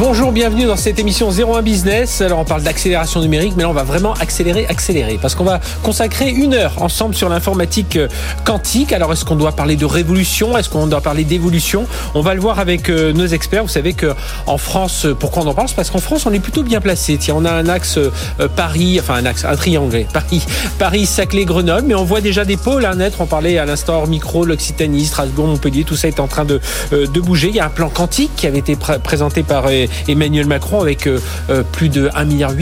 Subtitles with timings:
[0.00, 2.22] Bonjour, bienvenue dans cette émission 01 Business.
[2.22, 5.60] Alors on parle d'accélération numérique, mais là on va vraiment accélérer, accélérer, parce qu'on va
[5.82, 8.08] consacrer une heure ensemble sur l'informatique euh,
[8.46, 8.94] quantique.
[8.94, 10.56] Alors est-ce qu'on doit parler de révolution?
[10.56, 11.84] Est-ce qu'on doit parler d'évolution?
[12.14, 13.62] On va le voir avec euh, nos experts.
[13.62, 14.14] Vous savez que
[14.46, 17.18] en France, euh, pourquoi on en parle Parce qu'en France, on est plutôt bien placé.
[17.18, 17.98] Tiens, on a un axe
[18.56, 20.42] Paris, enfin un axe, un triangle, Paris,
[20.78, 23.20] Paris, Saclay, Grenoble, mais on voit déjà des pôles à naître.
[23.20, 26.58] On parlait à l'instant hors micro, l'Occitanie, Strasbourg, Montpellier, tout ça est en train de,
[26.90, 27.48] de bouger.
[27.48, 29.66] Il y a un plan quantique qui avait été présenté par
[30.08, 32.52] Emmanuel Macron avec euh, euh, plus de 1,8 milliard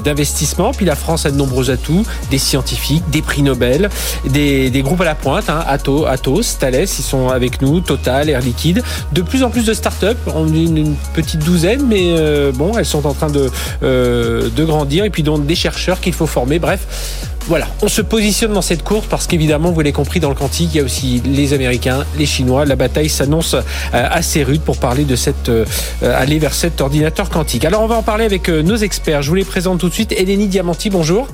[0.00, 0.72] d'investissement.
[0.72, 3.88] Puis la France a de nombreux atouts, des scientifiques, des prix Nobel,
[4.26, 8.40] des, groupes à la pointe, hein, Atos, Atos, Thales, ils sont avec nous, Total, Air
[8.40, 8.82] Liquide.
[9.12, 12.84] De plus en plus de start-up, on est une, petite douzaine, mais euh, bon, elles
[12.84, 13.50] sont en train de,
[13.82, 15.04] de grandir.
[15.04, 16.58] Et puis donc des chercheurs qu'il faut former.
[16.58, 20.34] Bref, voilà, on se positionne dans cette course parce qu'évidemment, vous l'avez compris, dans le
[20.34, 22.64] quantique, il y a aussi les Américains, les Chinois.
[22.64, 25.66] La bataille s'annonce euh, assez rude pour parler de cette, euh,
[26.02, 27.66] aller vers cet ordinateur quantique.
[27.66, 29.20] Alors, on va en parler avec euh, nos experts.
[29.20, 30.12] Je vous les présente tout de suite.
[30.12, 31.28] Eleni Diamanti, bonjour.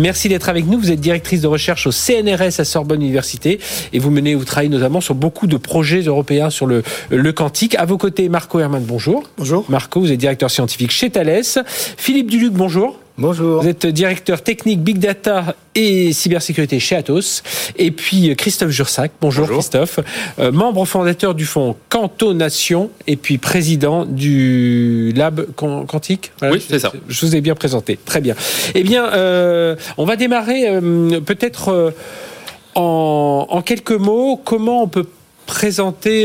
[0.00, 0.80] Merci d'être avec nous.
[0.80, 3.60] Vous êtes directrice de recherche au CNRS à Sorbonne Université
[3.92, 7.76] et vous menez, vous travaillez notamment sur beaucoup de projets européens sur le, le quantique.
[7.76, 9.22] À vos côtés, Marco Herman, bonjour.
[9.38, 9.64] Bonjour.
[9.68, 11.42] Marco, vous êtes directeur scientifique chez Thales.
[11.96, 13.01] Philippe Duluc, bonjour.
[13.22, 13.62] Bonjour.
[13.62, 17.44] Vous êtes directeur technique Big Data et cybersécurité chez Atos.
[17.76, 19.12] Et puis Christophe Jursac.
[19.20, 20.00] Bonjour, Christophe.
[20.40, 26.32] Euh, membre fondateur du fonds Cantonation et puis président du Lab Quantique.
[26.42, 26.92] oui, c'est ça.
[27.06, 27.96] Je vous ai bien présenté.
[28.04, 28.34] Très bien.
[28.74, 31.94] Eh bien, euh, on va démarrer euh, peut-être
[32.74, 34.40] en, en, quelques mots.
[34.44, 35.06] Comment on peut
[35.46, 36.24] présenter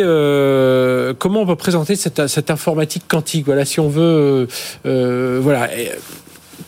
[1.19, 3.45] comment on peut présenter cette, cette, informatique quantique?
[3.45, 4.47] Voilà si on veut
[4.83, 5.69] voilà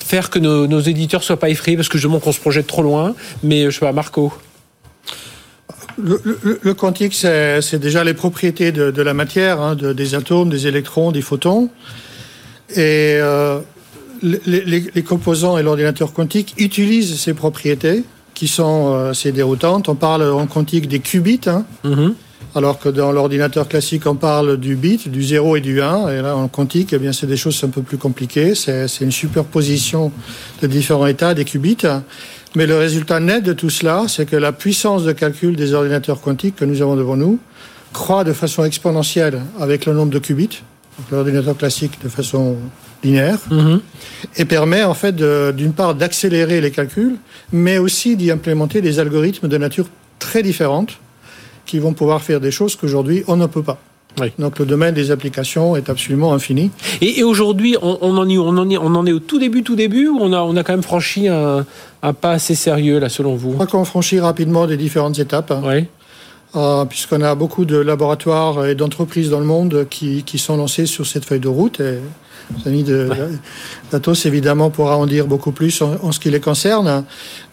[0.04, 2.68] faire que nos, nos éditeurs soient pas effrayés parce que je montre qu'on se projette
[2.68, 3.16] trop loin.
[3.44, 4.34] Mais je sais pas, Marco.
[6.02, 11.22] Le, quantique, c'est déjà les propriétés de, la matière, hein, des atomes, des électrons, des
[11.22, 11.70] photons.
[12.72, 13.60] Et euh,
[14.22, 18.04] les, composants et l'ordinateur quantique utilisent ces propriétés
[18.34, 19.90] qui sont euh, assez déroutantes.
[19.90, 21.42] On parle en quantique des qubits.
[21.48, 21.66] Hein.
[21.84, 22.14] Mm-hmm
[22.56, 26.10] alors que dans l'ordinateur classique, on parle du bit, du 0 et du 1.
[26.10, 28.56] Et là, en quantique, eh bien, c'est des choses un peu plus compliquées.
[28.56, 30.12] C'est une superposition
[30.62, 31.78] de différents états des qubits.
[32.56, 36.20] Mais le résultat net de tout cela, c'est que la puissance de calcul des ordinateurs
[36.22, 37.40] quantiques que nous avons devant nous
[37.94, 40.62] croît de façon exponentielle avec le nombre de qubits,
[41.12, 42.56] l'ordinateur classique de façon
[43.04, 43.80] linéaire, mm-hmm.
[44.38, 47.16] et permet en fait d'une part d'accélérer les calculs,
[47.52, 49.88] mais aussi d'y implémenter des algorithmes de nature
[50.20, 51.00] très différente
[51.70, 53.78] qui vont pouvoir faire des choses qu'aujourd'hui on ne peut pas.
[54.38, 56.72] Donc le domaine des applications est absolument infini.
[57.00, 59.76] Et, aujourd'hui, on, en est, on, en est, on en est au tout début, tout
[59.76, 61.66] début, ou on a, on a quand même franchi un,
[62.20, 63.52] pas assez sérieux là, selon vous?
[63.52, 65.52] Je crois qu'on franchit rapidement des différentes étapes.
[65.52, 65.62] Hein.
[65.64, 65.86] Oui.
[66.56, 70.88] Euh, puisqu'on a beaucoup de laboratoires et d'entreprises dans le monde qui, qui, sont lancés
[70.88, 71.80] sur cette feuille de route.
[71.80, 72.00] Et
[72.66, 73.10] L'ami de
[73.92, 77.04] d'Atos, évidemment, pourra en dire beaucoup plus en, ce qui les concerne.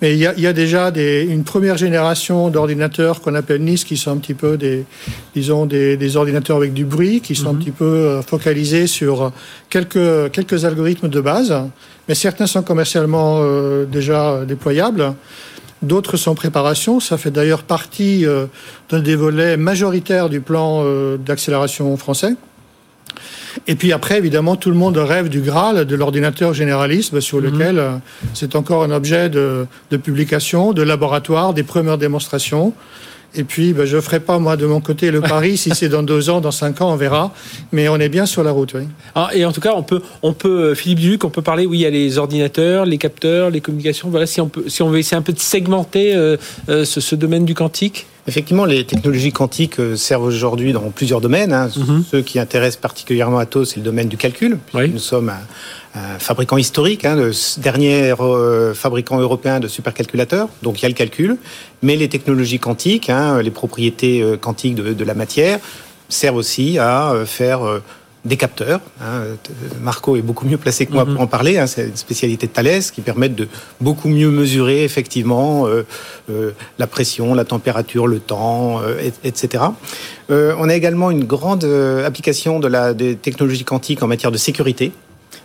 [0.00, 3.62] Mais il y a, il y a déjà des, une première génération d'ordinateurs qu'on appelle
[3.62, 4.84] NIS, qui sont un petit peu des,
[5.34, 7.58] disons, des, des ordinateurs avec du bruit, qui sont un mhm.
[7.58, 9.32] petit peu euh, focalisés sur
[9.70, 11.54] quelques, quelques algorithmes de base.
[12.08, 15.14] Mais certains sont commercialement euh, déjà déployables.
[15.82, 17.00] D'autres sont en préparation.
[17.00, 18.46] Ça fait d'ailleurs partie euh,
[18.88, 20.84] d'un des volets majoritaires du plan
[21.18, 22.34] d'accélération français.
[23.66, 27.44] Et puis après, évidemment, tout le monde rêve du Graal, de l'ordinateur généraliste, sur mhm.
[27.44, 27.90] lequel euh,
[28.34, 29.66] c'est encore un objet de,
[30.02, 32.72] publication, de laboratoire, des premières démonstrations.
[33.34, 35.56] Et puis, ben, je ne ferai pas, moi, de mon côté, le pari.
[35.58, 37.34] si c'est dans deux ans, dans cinq ans, on verra.
[37.72, 38.84] Mais on est bien sur la route, oui.
[39.14, 41.66] Ah, et en tout cas, on peut, on peut, euh, Philippe Duc, on peut parler,
[41.66, 44.08] oui, il y a les ordinateurs, les capteurs, les communications.
[44.08, 46.36] Voilà, si on, peut, si on veut essayer un peu de segmenter euh,
[46.66, 48.06] ce domaine du quantique.
[48.28, 51.52] Effectivement, les technologies quantiques euh, servent aujourd'hui dans plusieurs domaines.
[51.52, 51.68] Hein.
[51.76, 52.04] Mhm.
[52.10, 54.58] Ceux qui intéressent particulièrement Atos, c'est le domaine du calcul.
[54.74, 55.30] Nous sommes
[55.94, 60.48] un, fabricant historique, hein, le dernier euh, fabricant européen de supercalculateurs.
[60.62, 61.36] Donc il y a le calcul,
[61.82, 65.58] mais les technologies quantiques, hein, les propriétés euh, quantiques de, de, la matière,
[66.08, 67.60] servent aussi à faire
[68.26, 68.80] des capteurs.
[69.00, 69.22] Hein.
[69.80, 71.20] Marco est beaucoup mieux placé que moi pour mhm.
[71.20, 71.58] en parler.
[71.58, 71.66] Hein.
[71.66, 73.48] C'est une spécialité de Thales qui permettent de
[73.80, 75.86] beaucoup mieux mesurer effectivement euh,
[76.30, 79.64] euh, la pression, la température, le temps, euh, etc.
[80.28, 81.64] on a également une grande
[82.04, 84.92] application de la des technologies quantiques en matière de sécurité.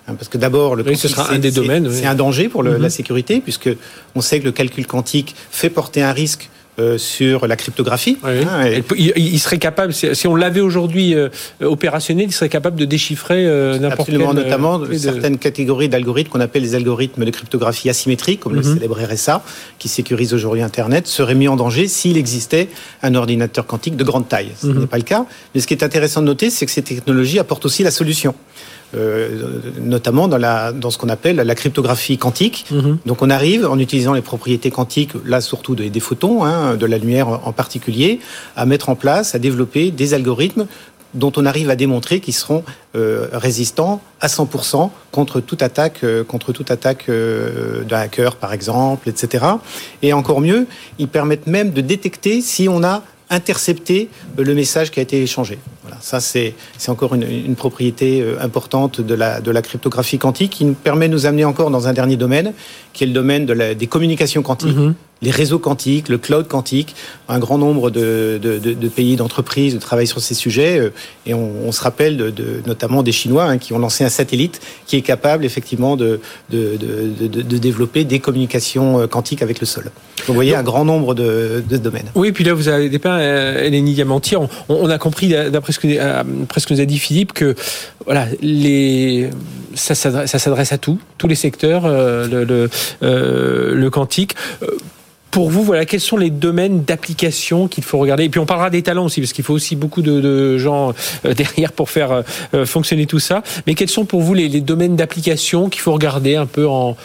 [0.07, 1.89] Hein, parce que d'abord, le ce sera un des domaines.
[1.91, 2.77] C'est un danger pour mhm.
[2.77, 3.69] la sécurité, puisque
[4.15, 8.17] on sait que le calcul quantique fait porter un risque euh, sur la cryptographie.
[8.23, 11.27] Hein, il, serait capable, si on l'avait aujourd'hui euh,
[11.59, 14.21] opérationnel, il serait capable de déchiffrer euh, n'importe quel...
[14.21, 18.75] Absolument, notamment certaines catégories d'algorithmes qu'on appelle les algorithmes de cryptographie asymétrique, comme le mhm.
[18.75, 19.43] célèbre RSA,
[19.79, 22.69] qui sécurise aujourd'hui Internet, seraient mis en danger s'il existait
[23.03, 24.51] un ordinateur quantique de grande taille.
[24.57, 24.79] Ce mhm.
[24.79, 25.25] n'est pas le cas.
[25.53, 28.33] Mais ce qui est intéressant de noter, c'est que ces technologies apportent aussi la solution.
[28.93, 32.65] Euh, notamment dans, la, dans ce qu'on appelle la cryptographie quantique.
[32.71, 32.97] Mhm.
[33.05, 36.97] Donc on arrive, en utilisant les propriétés quantiques, là surtout des, photons, hein, de la
[36.97, 38.19] lumière en particulier,
[38.57, 40.65] à mettre en place, à développer des algorithmes
[41.13, 42.63] dont on arrive à démontrer qu'ils seront
[42.95, 49.07] euh, résistants à 100% contre toute attaque, euh, contre toute attaque d'un hacker par exemple,
[49.07, 49.45] etc.
[50.01, 50.67] Et encore mieux,
[50.99, 55.21] ils permettent même de détecter si on a intercepter euh, le message qui a été
[55.23, 55.57] échangé.
[55.81, 56.53] Voilà, ça c'est
[56.87, 61.13] encore une, propriété euh, importante de la, de la cryptographie quantique qui nous permet de
[61.13, 62.53] nous amener encore dans un dernier domaine,
[62.93, 64.77] qui est le domaine des communications quantiques.
[64.77, 66.95] Mm-hmm les réseaux quantiques, le cloud quantique.
[67.29, 68.39] Un grand nombre de,
[68.93, 70.79] pays, d'entreprises travaillent sur ces sujets.
[70.79, 70.93] Euh,
[71.25, 74.97] et on, se rappelle de, notamment des Chinois hein, qui ont lancé un satellite qui
[74.97, 76.19] est capable effectivement de,
[76.49, 79.85] développer des communications euh, quantiques avec le sol.
[79.85, 82.11] Donc vous voyez un grand nombre de, domaines.
[82.15, 84.37] Oui, puis là vous avez dépeint, euh, Eleni Diamantier,
[84.69, 87.55] on, a compris d'après ce, que, ce nous a dit Philippe que
[88.05, 89.29] voilà, les,
[89.75, 92.69] ça s'adresse à tout, tous les secteurs, le,
[93.01, 94.35] le quantique
[95.31, 98.25] pour vous, voilà, quels sont les domaines d'application qu'il faut regarder?
[98.25, 100.93] Et puis on parlera des talents aussi, parce qu'il faut aussi beaucoup de, gens
[101.25, 102.21] euh, derrière pour faire euh,
[102.53, 103.41] euh, fonctionner tout ça.
[103.65, 106.95] Mais quels sont pour vous les, domaines d'application qu'il faut regarder un peu en,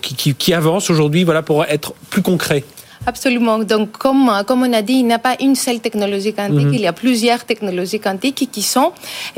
[0.00, 2.64] qui, qui, avancent aujourd'hui, voilà, pour être plus concret?
[3.06, 3.58] Absolument.
[3.58, 6.74] Donc, comme, comme on a dit, il n'y a pas une seule technologie quantique, mhm.
[6.74, 8.92] il y a plusieurs technologies quantiques qui sont,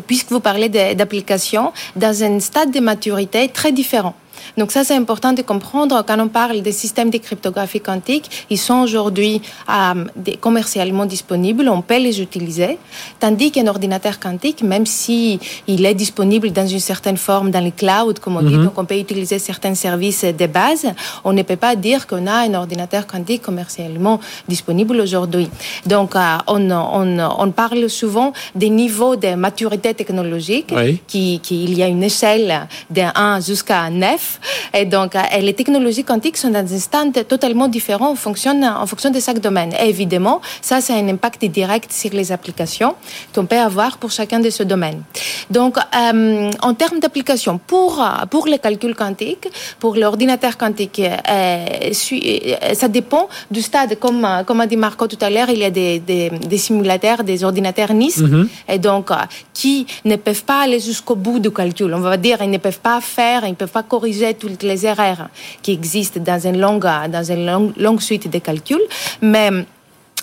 [0.06, 4.14] puisque vous parlez d'applications, dans un stade de maturité très différent.
[4.56, 8.46] Donc ça, c'est important de comprendre quand on parle des systèmes de cryptographie quantique.
[8.50, 12.78] Ils sont aujourd'hui euh, commercialement disponibles, on peut les utiliser,
[13.20, 17.72] tandis qu'un ordinateur quantique, même si il est disponible dans une certaine forme dans les
[17.72, 18.64] clouds, comme on dit, mhm.
[18.64, 20.86] donc on peut utiliser certains services de base,
[21.24, 25.48] on ne peut pas dire qu'on a un ordinateur quantique commercialement disponible aujourd'hui.
[25.86, 30.72] Donc euh, on, on, on, parle souvent des niveaux de maturité technologique,
[31.06, 34.25] qui, qui, il y a une échelle de 1 jusqu'à 9
[34.74, 38.86] et donc, euh, les technologies quantiques sont dans un stade totalement différent en fonction, en
[38.86, 39.72] fonction de chaque domaine.
[39.80, 42.94] Et évidemment, ça, c'est un impact direct sur les applications
[43.34, 45.02] qu'on peut avoir pour chacun de ces domaines.
[45.50, 51.92] Donc, euh, en termes d'application, pour, pour les calculs quantiques, pour l'ordinateur quantique, euh,
[52.74, 53.98] ça dépend du stade.
[53.98, 57.44] Comme, comme a dit Marco tout à l'heure, il y a des, des, simulateurs, des
[57.44, 58.46] ordinateurs NIS, mm-hmm.
[58.68, 59.10] et donc,
[59.54, 61.92] qui ne peuvent pas aller jusqu'au bout du calcul.
[61.94, 64.86] On va dire, ils ne peuvent pas faire, ils ne peuvent pas corriger toutes les
[64.86, 65.28] erreurs
[65.62, 66.86] qui existent dans une longue,
[67.76, 68.86] longue suite de calculs,
[69.20, 69.50] mais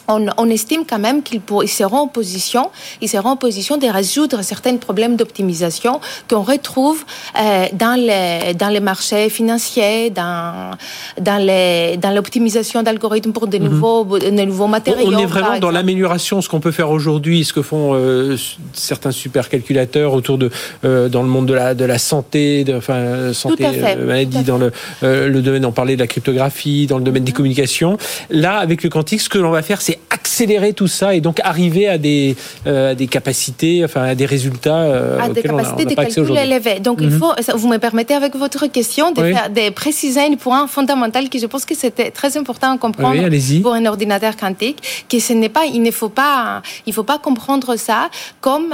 [0.08, 2.70] on, estime quand même qu'ils seront en position,
[3.02, 7.04] ils seront en position de résoudre certains problèmes d'optimisation qu'on retrouve
[7.40, 10.72] euh, dans les dans les marchés financiers, dans
[11.20, 13.70] dans les dans l'optimisation d'algorithmes pour de mhm.
[13.70, 15.12] nouveaux de nouveaux matériaux.
[15.14, 18.38] On est vraiment dans l'amélioration, ce qu'on peut faire aujourd'hui, ce que font euh,
[18.74, 20.50] certains supercalculateurs autour de
[20.84, 23.68] euh, dans le monde de la de la santé, de, enfin santé
[24.06, 24.72] maladie, dans le
[25.02, 27.38] le domaine on parlait de la cryptographie, dans le domaine des mhm.
[27.38, 27.98] communications.
[28.30, 31.40] Là, avec le quantique, ce que l'on va faire, c'est accélérer tout ça et donc
[31.44, 32.36] arriver à des,
[32.68, 36.80] euh, des capacités, enfin à des résultats euh, à des capacités de calcul élevées.
[36.80, 37.20] Donc il mhm.
[37.20, 41.40] faut, vous me permettez avec votre question de, faire, de préciser un point fondamental qui
[41.40, 43.22] je pense que c'était très important à comprendre
[43.62, 47.18] pour un ordinateur quantique, que ce n'est pas, il ne faut pas, il faut pas
[47.18, 48.10] comprendre ça
[48.42, 48.74] comme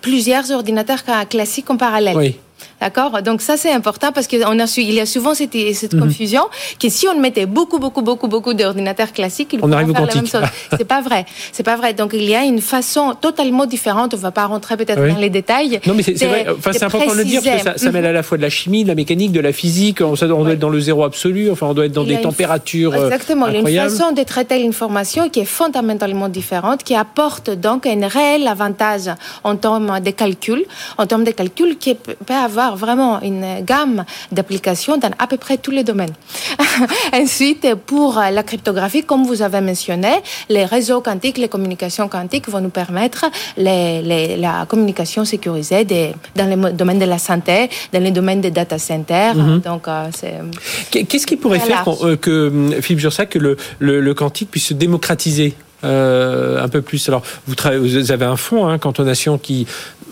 [0.00, 2.16] plusieurs ordinateurs classiques en parallèle.
[2.16, 2.36] Oui.
[2.80, 3.22] D'accord?
[3.22, 6.00] Donc ça, c'est important parce qu'il y a souvent cette, cette mhm.
[6.00, 6.42] confusion
[6.80, 10.14] que si on mettait beaucoup, beaucoup, beaucoup, beaucoup d'ordinateurs classiques, ils on arrive faire la
[10.14, 10.42] même chose.
[10.76, 11.24] c'est pas vrai.
[11.52, 11.94] C'est pas vrai.
[11.94, 14.14] Donc il y a une façon totalement différente.
[14.14, 15.80] On va pas rentrer peut-être dans les détails.
[15.86, 16.46] Non, mais c'est vrai.
[16.56, 18.50] Enfin, c'est important de le dire parce que ça, mêle à la fois de la
[18.50, 20.00] chimie, de la mécanique, de la physique.
[20.00, 21.50] On, doit être dans le zéro absolu.
[21.50, 22.94] Enfin, on doit être dans des températures.
[22.94, 23.48] Euh, Exactement.
[23.48, 27.86] Il y a une façon de traiter l'information qui est fondamentalement différente, qui apporte donc
[27.86, 29.10] un réel avantage
[29.44, 30.64] en termes de calcul,
[30.98, 35.58] en termes de calcul qui peut avoir vraiment une gamme d'applications dans à peu près
[35.58, 36.12] tous les domaines.
[37.12, 40.14] Ensuite, pour la cryptographie, comme vous avez mentionné,
[40.48, 45.84] les réseaux quantiques, les communications quantiques vont nous permettre les, la communication sécurisée
[46.36, 49.34] dans le domaine de la santé, dans le domaine des data centers.
[49.34, 49.60] Mhm.
[49.60, 50.08] Donc, euh,
[50.90, 55.54] Qu'est-ce qui pourrait faire euh, que, Philippe Jursac, que le, le, quantique puisse se démocratiser
[55.84, 57.08] euh, un peu plus?
[57.08, 59.66] Alors, vous, vous avez un fonds, hein, Cantonation, qui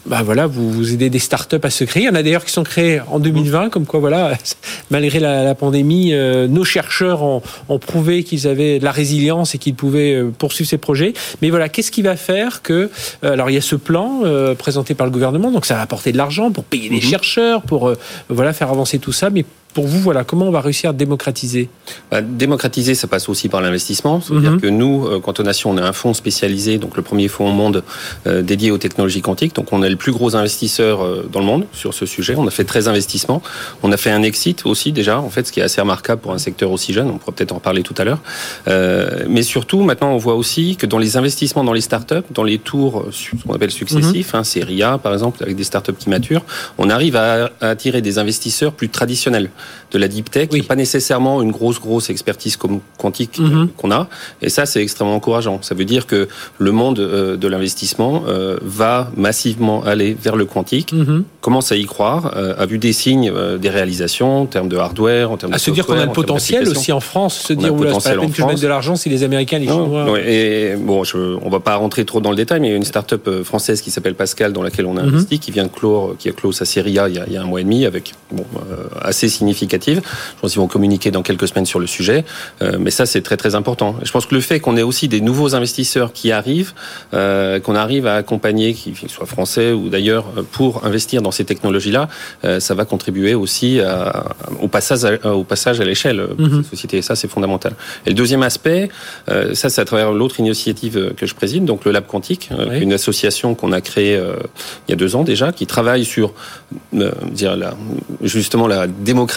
[0.04, 2.04] bah voilà, vous, vous aidez des startups à se créer.
[2.04, 4.37] Il y en a d'ailleurs qui sont créées en 2020, comme quoi voilà,
[4.90, 9.59] malgré la, pandémie, euh, nos chercheurs ont, ont prouvé qu'ils avaient de la résilience et
[9.59, 11.12] qu'ils pouvaient euh, poursuivre ces projets.
[11.40, 12.90] Mais voilà, qu'est-ce qui va faire que
[13.25, 14.23] euh, alors il y a ce plan
[14.59, 17.02] présenté par le gouvernement, donc ça va apporter de l'argent pour payer les mhm.
[17.02, 17.92] chercheurs, pour
[18.28, 19.44] voilà faire avancer tout ça, mais
[19.75, 21.69] pour vous, voilà, comment on va réussir à démocratiser
[22.11, 24.21] bah, Démocratiser, ça passe aussi par l'investissement.
[24.21, 24.61] C'est-à-dire mhm.
[24.61, 27.83] que nous, euh, Nation, on a un fonds spécialisé, donc le premier fonds au monde
[28.26, 29.55] euh, dédié aux technologies quantiques.
[29.55, 32.35] Donc on est le plus gros investisseur euh, dans le monde sur ce sujet.
[32.37, 33.43] On a fait 13 investissements.
[33.83, 36.33] On a fait un exit aussi déjà, en fait, ce qui est assez remarquable pour
[36.33, 37.09] un secteur aussi jeune.
[37.09, 38.21] On pourra peut-être en parler tout à l'heure.
[38.69, 42.45] Euh, mais surtout, maintenant, on voit aussi que dans les investissements dans les startups, dans
[42.45, 45.95] les tours, ce qu'on appelle successifs, mm hein, c'est RIA par exemple, avec des startups
[45.99, 46.45] qui maturent,
[46.79, 49.50] on arrive à, à attirer des investisseurs plus traditionnels
[49.92, 53.69] de la deep tech, pas nécessairement une grosse grosse expertise comme quantique euh, mhm.
[53.76, 54.09] qu'on a.
[54.40, 55.59] Et ça, c'est extrêmement encourageant.
[55.62, 56.28] Ça veut dire que
[56.59, 61.25] le monde euh, de l'investissement euh, va massivement aller vers le quantique, mhm.
[61.40, 65.37] commence à y croire, a vu des signes, des réalisations en termes de hardware, en
[65.37, 67.95] termes à de se dire qu'on a le potentiel aussi en France, se dire oula,
[67.95, 70.19] c'est pas la peine que je mette de l'argent si les Américains, les Chinois.
[70.21, 72.76] et bon, je, on va pas rentrer trop dans le détail, mais il y a
[72.76, 75.09] une start-up française qui s'appelle Pascal dans laquelle on a mhm.
[75.09, 77.33] investi, qui vient de clore, qui a clos sa série A il y a, il
[77.33, 78.45] y a un mois et demi avec bon,
[79.00, 82.25] assez significatif je pense qu'ils vont communiquer dans quelques semaines sur le sujet.
[82.62, 83.97] Euh, mais ça, c'est très très important.
[84.02, 86.73] je pense que le fait qu'on ait aussi des nouveaux investisseurs qui arrivent,
[87.14, 92.09] euh, qu'on arrive à accompagner, qu'ils soient français ou d'ailleurs, pour investir dans ces technologies-là,
[92.44, 93.80] euh, ça va contribuer aussi
[94.61, 96.99] au passage à, au passage à l'échelle de mm société.
[96.99, 97.75] Et ça, c'est fondamental.
[98.06, 98.88] Et le deuxième aspect,
[99.28, 103.54] ça, c'est à travers l'autre initiative que je préside, donc le Lab Quantique, une association
[103.54, 104.14] qu'on a créée
[104.87, 106.32] il y a deux ans déjà, qui travaille sur
[106.92, 107.75] dire la,
[108.23, 108.87] justement la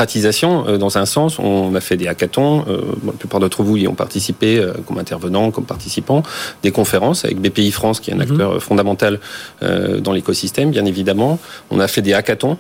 [0.05, 1.39] démocratisation euh, dans un sens.
[1.39, 2.65] On a fait des hackathons.
[2.67, 6.23] Euh, la plupart d'entre vous y ont participé euh, comme intervenants, comme participants.
[6.63, 8.31] Des conférences avec BPI France, qui est un mhm.
[8.31, 9.19] acteur fondamental
[9.61, 11.39] dans l'écosystème, bien évidemment.
[11.71, 12.57] On a fait des hackathons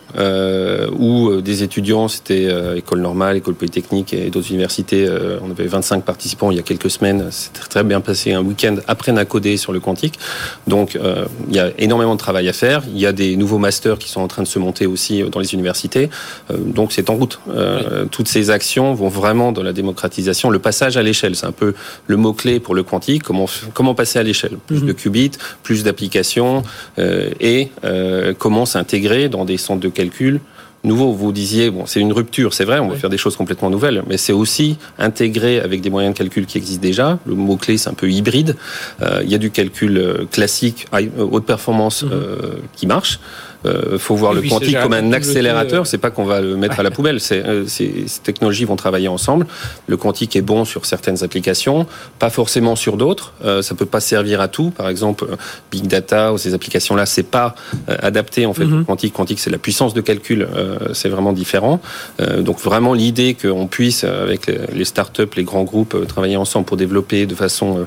[0.97, 2.47] où des étudiants, c'était
[2.77, 5.07] école normale, école polytechnique et d'autres universités.
[5.41, 7.27] on avait 25 participants il y a quelques semaines.
[7.31, 10.19] C'était très bien passé un week-end après Nacodé sur le quantique.
[10.67, 10.97] Donc,
[11.49, 12.83] il y a énormément de travail à faire.
[12.87, 15.39] Il y a des nouveaux masters qui sont en train de se monter aussi dans
[15.39, 16.09] les universités.
[16.49, 17.34] donc, c'est en route.
[17.49, 20.49] Euh, toutes ces actions vont vraiment dans la démocratisation.
[20.49, 21.73] Le passage à l'échelle, c'est un peu
[22.07, 23.23] le mot-clé pour le quantique.
[23.23, 24.57] Comment, comment passer à l'échelle?
[24.67, 24.95] Plus de mhm.
[24.95, 25.31] qubits,
[25.63, 26.63] plus d'applications
[26.99, 30.39] euh, et euh, comment s'intégrer dans des centres de calcul
[30.83, 31.13] nouveau.
[31.13, 34.03] Vous disiez, bon, c'est une rupture, c'est vrai, on va faire des choses complètement nouvelles,
[34.05, 37.17] mais c'est aussi intégrer avec des moyens de calcul qui existent déjà.
[37.25, 38.55] Le mot-clé, c'est un peu hybride.
[39.23, 40.85] il y a du calcul classique,
[41.17, 42.11] haute performance, mhm.
[42.75, 43.19] qui marche.
[43.65, 45.81] Euh, faut voir le quantique comme un accélérateur.
[45.81, 47.19] Euh, c'est pas qu'on va le mettre à la poubelle.
[47.31, 49.47] Euh, ces technologies vont travailler ensemble.
[49.87, 51.87] Le quantique est bon sur certaines applications,
[52.19, 53.33] pas forcément sur d'autres.
[53.61, 54.71] ça peut pas servir à tout.
[54.71, 55.25] Par exemple,
[55.71, 57.55] big data ou ces applications-là, c'est pas
[57.87, 58.65] adapté en fait.
[58.65, 58.85] Le mhm.
[58.85, 60.47] quantique, quantique, c'est la puissance de calcul.
[60.93, 61.79] c'est vraiment différent.
[62.39, 67.25] donc vraiment l'idée qu'on puisse avec les startups, les grands groupes travailler ensemble pour développer
[67.25, 67.85] de façon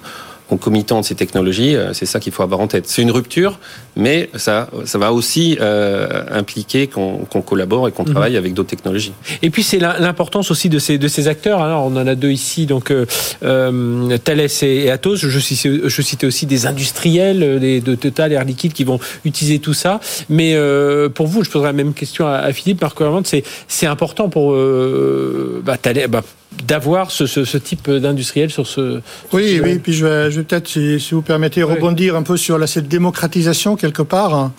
[0.49, 2.88] concomitant de ces technologies, euh, c'est ça qu'il faut avoir en tête.
[2.88, 3.59] C'est une rupture,
[3.97, 8.12] mais ça, ça va aussi euh, impliquer qu'on collabore et qu'on mhm.
[8.12, 9.12] travaille avec d'autres technologies.
[9.43, 11.61] Et puis c'est l'importance aussi de ces, de ces acteurs.
[11.61, 15.17] Alors, on en a deux ici, donc euh, Thales et Atos.
[15.17, 19.59] Je citais, je citais aussi des industriels, des, de Total, Air Liquide, qui vont utiliser
[19.59, 20.00] tout ça.
[20.28, 23.87] Mais euh, pour vous, je poserai la même question à, à Philippe Marc c'est c'est
[23.87, 24.52] important pour
[25.62, 26.23] bah, Thales, bah,
[26.66, 29.00] d'avoir ce, ce, ce, type d'industriel sur ce.
[29.32, 29.78] oui, oui.
[29.78, 32.66] Puis je vais, je vais peut-être, si, si, vous permettez, rebondir un peu sur la,
[32.66, 34.50] cette démocratisation quelque part.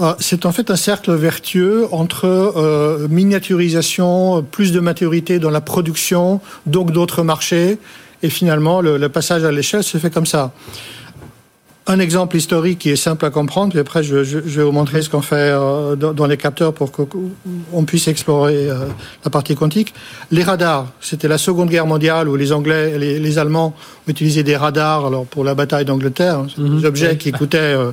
[0.00, 5.60] Euh, c'est en fait un cercle vertueux entre euh, miniaturisation, plus de maturité dans la
[5.60, 7.78] production, donc d'autres marchés,
[8.22, 10.52] et finalement le, le passage à l'échelle se fait comme ça
[11.90, 15.10] un exemple historique qui est simple à comprendre, puis après je, vais vous montrer ce
[15.10, 18.86] qu'on fait euh, dans, les capteurs pour qu'on puisse explorer euh,
[19.24, 19.92] la partie quantique.
[20.30, 23.74] Les radars, c'était la Seconde Guerre mondiale où les Anglais, les, les Allemands
[24.06, 26.38] utilisaient des radars alors pour la bataille d'Angleterre.
[26.38, 26.84] Hein, des mhm.
[26.84, 27.90] objets qui coûtaient euh,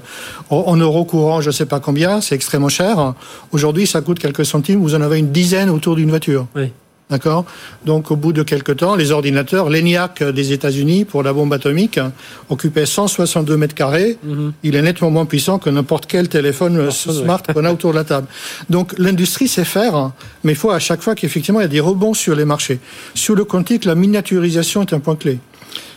[0.51, 3.15] en, euros courants, je ne sais pas combien, c'est extrêmement cher.
[3.51, 4.79] Aujourd'hui, ça coûte quelques centimes.
[4.79, 6.45] Vous en avez une dizaine autour d'une voiture.
[6.55, 6.71] Oui.
[7.09, 7.45] D'accord
[7.85, 12.01] Donc, au bout de quelques temps, les ordinateurs, l'ENIAC des États-Unis pour la bombe atomique
[12.49, 14.17] occupait 162 mètres carrés.
[14.23, 14.51] Mhm.
[14.63, 18.03] Il est nettement moins puissant que n'importe quel téléphone smart qu'on a autour de la
[18.03, 18.27] table.
[18.69, 20.11] Donc, l'industrie sait faire,
[20.43, 22.79] mais il faut à chaque fois qu'effectivement il y a des rebonds sur les marchés.
[23.13, 25.39] Sur le quantique, la miniaturisation est un point clé.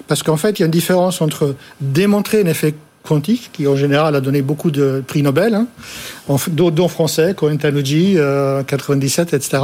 [0.07, 3.77] Parce qu'en fait, il y a une différence entre démontrer un effet quantique, qui en
[3.77, 5.67] général a donné beaucoup de prix Nobel, hein,
[6.49, 8.17] dont français, Cohen Tanuji,
[8.67, 9.63] 97, etc.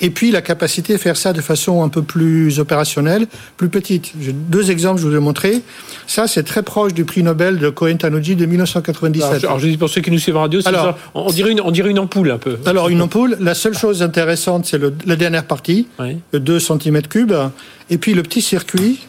[0.00, 4.12] Et puis la capacité à faire ça de façon un peu plus opérationnelle, plus petite.
[4.48, 5.62] Deux exemples, je vous ai montré.
[6.06, 9.44] Ça, c'est très proche du prix Nobel de Cohen Tanuji de 1997.
[9.44, 11.70] Alors, je dis pour ceux qui nous suivent en radio, alors, on, dirait une, on
[11.70, 12.58] dirait une ampoule un peu.
[12.66, 16.18] Alors, une ampoule, la seule chose intéressante, c'est la dernière partie, oui.
[16.32, 17.50] 2 cm3,
[17.90, 19.00] et puis le petit circuit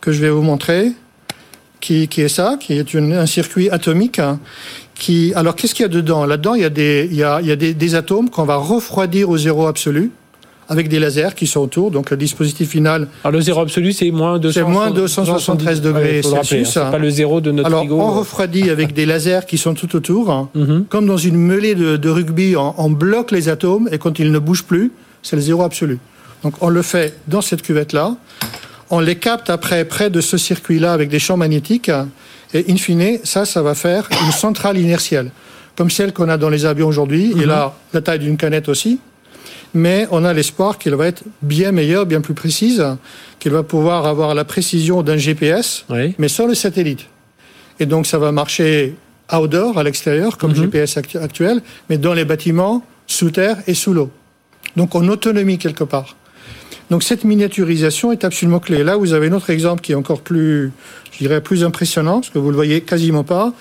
[0.00, 0.92] que je vais vous montrer
[1.86, 4.18] qui, est ça, qui est un circuit atomique.
[4.18, 4.40] Hein,
[4.94, 6.24] qui, alors, qu'est-ce qu'il y a dedans?
[6.24, 8.56] Là-dedans, il y a des, il y a, il y a des, atomes qu'on va
[8.56, 10.10] refroidir au zéro absolu
[10.68, 11.92] avec des lasers qui sont autour.
[11.92, 13.06] Donc le dispositif final.
[13.22, 16.76] Alors le zéro absolu, c'est moins 200, moins 273 degrés Celsius.
[16.76, 18.00] Hein, c'est pas le zéro de notre Alors frigo.
[18.00, 20.48] on refroidit avec des lasers qui sont tout autour, hein.
[20.54, 20.86] mhm.
[20.88, 22.56] comme dans une mêlée de, rugby.
[22.56, 24.90] On, bloque les atomes et quand ils ne bougent plus,
[25.22, 25.98] c'est le zéro absolu.
[26.42, 28.16] Donc on le fait dans cette cuvette là
[28.90, 31.90] on les capte après près de ce circuit-là avec des champs magnétiques.
[32.54, 35.30] Et in fine, ça, ça va faire une centrale inertielle,
[35.76, 37.32] comme celle qu'on a dans les avions aujourd'hui.
[37.32, 37.44] Et mhm.
[37.44, 39.00] là, la taille d'une canette aussi.
[39.74, 42.84] Mais on a l'espoir qu'elle va être bien meilleure, bien plus précise,
[43.38, 45.84] qu'elle va pouvoir avoir la précision d'un GPS,
[46.18, 47.06] mais sans le satellite.
[47.78, 48.94] Et donc, ça va marcher
[49.30, 50.62] outdoor, à l'extérieur, comme mhm.
[50.62, 54.10] GPS actuel, mais dans les bâtiments, sous terre et sous l'eau.
[54.76, 56.16] Donc, en autonomie quelque part.
[56.90, 58.84] Donc cette miniaturisation est absolument clé.
[58.84, 60.72] Là, vous avez un autre exemple qui est encore plus,
[61.12, 63.52] je dirais, plus impressionnant, parce que vous le voyez quasiment pas.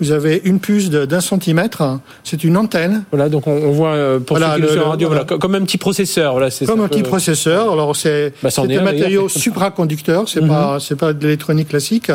[0.00, 2.00] Vous avez une puce d'un centimètre.
[2.24, 3.04] C'est une antenne.
[3.12, 5.24] Voilà, donc on, voit euh, pour voilà, ceux qui radio, voilà.
[5.24, 6.32] comme un petit processeur.
[6.32, 7.72] Voilà, c'est comme un petit processeur.
[7.72, 10.28] Alors c'est bah, un matériau supraconducteur.
[10.28, 10.80] C'est pas mhm.
[10.80, 12.10] c'est pas de l'électronique classique.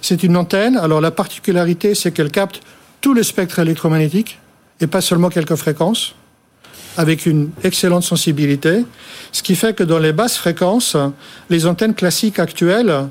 [0.00, 0.76] C'est une antenne.
[0.76, 2.60] Alors la particularité, c'est qu'elle capte
[3.00, 4.40] tout le spectre électromagnétique
[4.80, 6.16] et pas seulement quelques fréquences
[6.96, 8.84] avec une excellente sensibilité,
[9.32, 10.96] ce qui fait que dans les basses fréquences,
[11.50, 13.08] les antennes classiques actuelles,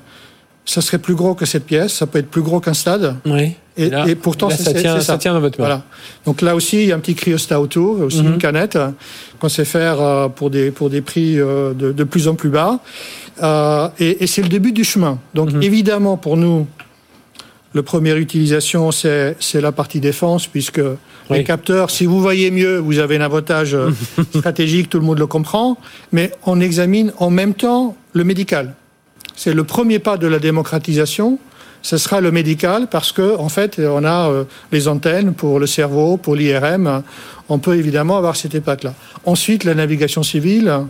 [0.65, 3.15] ça serait plus gros que cette pièce, ça peut être plus gros qu'un stade.
[3.25, 3.53] Oui.
[3.77, 5.17] Et, pourtant, ça, tient, ça.
[5.17, 5.65] tient dans votre main.
[5.65, 5.83] Voilà.
[6.25, 8.37] Donc là aussi, il y a un petit cryostat autour, aussi une mhm.
[8.37, 8.77] canette
[9.39, 12.49] qu'on sait faire euh, pour des, pour des prix euh, de, de plus en plus
[12.49, 12.79] bas.
[13.41, 15.19] Euh, et, et c'est le début du chemin.
[15.33, 15.63] Donc mhm.
[15.63, 16.67] évidemment, pour nous,
[17.73, 20.81] le première utilisation, c'est la partie défense, puisque
[21.29, 23.91] les capteurs, si vous voyez mieux, vous avez un avantage euh,
[24.35, 25.77] stratégique, tout le monde le comprend,
[26.11, 28.73] mais on examine en même temps le médical.
[29.35, 31.39] C'est le premier pas de la démocratisation,
[31.81, 35.67] ce sera le médical, parce que en fait, on a euh, les antennes pour le
[35.67, 37.01] cerveau, pour l'IRM,
[37.47, 38.93] on peut évidemment avoir cette époque-là.
[39.25, 40.85] Ensuite, la navigation civile,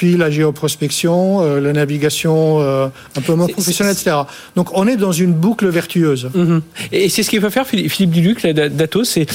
[0.00, 2.86] puis la géoprospection, euh, la navigation euh,
[3.18, 4.16] un peu moins professionnelle, etc.
[4.56, 6.30] Donc on est dans une boucle vertueuse.
[6.32, 6.62] Mhm.
[6.90, 9.26] Et c'est ce qu'il faut faire, Philippe Duluc, d'Atos, c'est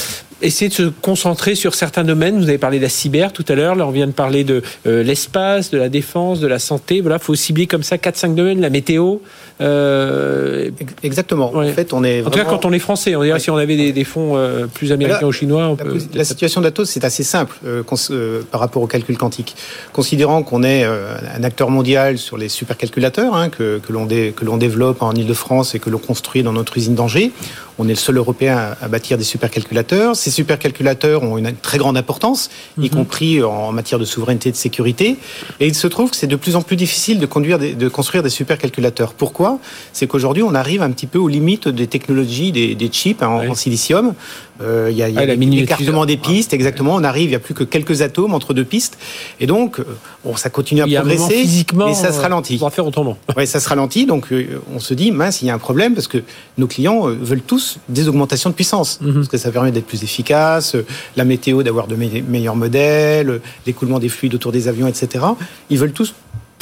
[0.42, 2.38] essayer de se concentrer sur certains domaines.
[2.38, 4.60] Vous avez parlé de la cyber tout à l'heure, là on vient de parler de
[4.88, 7.00] euh, l'espace, de la défense, de la santé.
[7.00, 9.18] Voilà, faut cibler comme ça 4-5 domaines, la météo.
[9.60, 10.70] Euh...
[11.02, 11.54] Exactement.
[11.54, 12.22] En fait, on est.
[12.22, 14.66] En tout cas, quand on est français, on dirait si on avait des, fonds euh,
[14.66, 15.68] plus américains ou chinois.
[15.68, 15.98] On la, peut...
[16.14, 19.56] la situation d'Atos, c'est assez simple euh, par rapport au calcul quantique.
[19.92, 23.92] Considérant qu'on est un acteur mondial sur les supercalculateurs hein, que, que
[24.44, 27.32] l'on développe en Ile-de-France et que l'on construit dans notre usine d'Angers,
[27.78, 30.16] on est le seul Européen à bâtir des supercalculateurs.
[30.16, 32.90] Ces supercalculateurs ont une très grande importance, y mhm.
[32.90, 35.16] compris en matière de souveraineté et de sécurité.
[35.60, 38.22] Et il se trouve que c'est de plus en plus difficile de, conduire de construire
[38.22, 39.12] des supercalculateurs.
[39.14, 39.45] Pourquoi?
[39.92, 43.54] C'est qu'aujourd'hui, on arrive un petit peu aux limites des technologies des, chips hein, en,
[43.54, 44.14] silicium.
[44.62, 46.94] Euh, il y a, y a l'écartement des pistes, exactement.
[46.94, 48.98] On arrive, il n'y a plus que quelques atomes entre deux pistes.
[49.40, 49.84] Et donc, euh,
[50.24, 52.58] bon, ça continue à progresser, mais ça se ralentit.
[52.60, 53.18] On va faire autrement.
[53.36, 54.06] Oui, ça se ralentit.
[54.06, 56.18] Donc, euh, on se dit, mince, il y a un problème parce que
[56.56, 59.14] nos clients veulent tous des augmentations de puissance, mhm.
[59.14, 60.76] parce que ça permet d'être plus efficace,
[61.16, 65.24] la météo d'avoir de meilleurs modèles, l'écoulement des fluides autour des avions, etc.
[65.70, 66.14] Ils veulent tous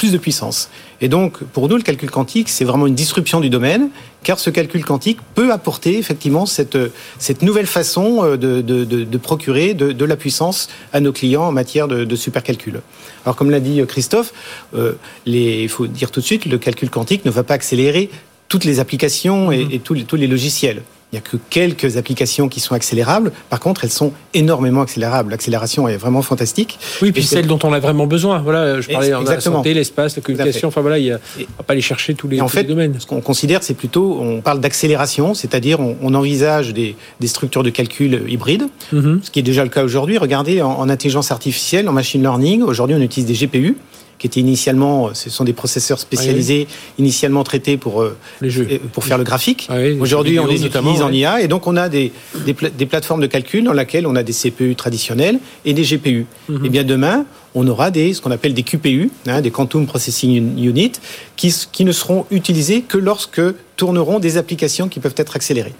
[0.05, 0.69] plus de puissance.
[1.01, 3.89] Et donc, pour nous, le calcul quantique, c'est vraiment une disruption du domaine,
[4.23, 6.77] car ce calcul quantique peut apporter effectivement cette,
[7.19, 11.53] cette nouvelle façon euh, de, de, de, procurer de, la puissance à nos clients en
[11.53, 12.83] matière de, supercalcul.
[13.25, 14.35] Alors, comme l'a dit Christophe,
[14.75, 14.93] euh,
[15.25, 18.11] les, il faut dire tout de suite, le calcul quantique ne va pas accélérer
[18.49, 19.79] toutes les applications et, mhm.
[19.81, 20.83] tous, les, tous les logiciels.
[21.15, 23.31] Il n'y a que quelques applications qui sont accélérables.
[23.49, 25.31] Par contre, elles sont énormément accélérables.
[25.31, 26.77] L'accélération est vraiment fantastique.
[27.03, 28.41] Oui, puis celles dont on a vraiment besoin.
[28.41, 30.67] Voilà, je parlais de la santé, l'espace, la communication.
[30.67, 32.97] Enfin voilà, il ne va pas aller chercher tous les, en fait, domaines.
[32.99, 36.97] Ce qu'on considère, c'est plutôt, on parle d'accélération, c'est-à-dire on, envisage des,
[37.27, 39.21] structures de calcul hybrides, mhm.
[39.23, 40.19] ce qui est déjà le cas aujourd'hui.
[40.19, 43.77] Regardez, en, en, intelligence artificielle, en machine learning, aujourd'hui on utilise des GPU
[44.19, 46.67] qui étaient initialement, ce sont des processeurs spécialisés,
[46.99, 48.67] initialement traités pour, euh, les jeux.
[48.93, 49.67] pour faire le graphique.
[49.69, 52.13] Ah Aujourd'hui, on les utilise en IA et donc on a des,
[52.45, 56.27] des, plateformes de calcul dans lesquelles on a des CPU traditionnels et des GPU.
[56.49, 56.65] Mhm.
[56.65, 57.25] Et bien demain,
[57.55, 60.93] on aura des, ce qu'on appelle des QPU, hein, des Quantum Processing Unit,
[61.37, 63.41] qui, qui ne seront utilisés que lorsque
[63.77, 65.75] tourneront des applications qui peuvent être accélérées.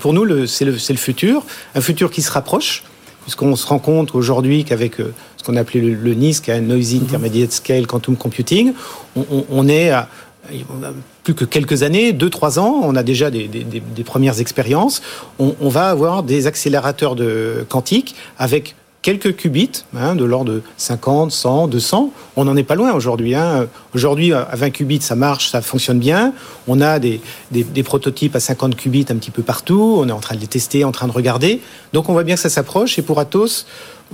[0.00, 1.44] pour nous, c'est le, le futur,
[1.74, 2.82] un futur qui se rapproche
[3.26, 6.54] puisqu'on se rend compte aujourd'hui qu'avec euh, ce qu'on a appelé le, NISC, qui est
[6.54, 8.72] un Noisy Intermediate Scale Quantum Computing,
[9.50, 10.08] on, est à
[11.24, 13.48] plus que quelques années, deux, trois ans, on a déjà des,
[14.04, 15.02] premières expériences.
[15.40, 20.62] On, on, va avoir des accélérateurs de quantiques avec quelques qubits, hein, de l'ordre de
[20.78, 22.10] 50, 100, 200.
[22.34, 23.36] On n'en est pas loin aujourd'hui.
[23.36, 23.68] Hein.
[23.94, 26.32] Aujourd'hui, à 20 qubits, ça marche, ça fonctionne bien.
[26.66, 27.20] On a des,
[27.52, 29.98] des, prototypes à 50 qubits un petit peu partout.
[29.98, 31.60] On est en train de les tester, en train de regarder.
[31.92, 32.98] Donc on voit bien que ça s'approche.
[32.98, 33.66] Et pour Atos,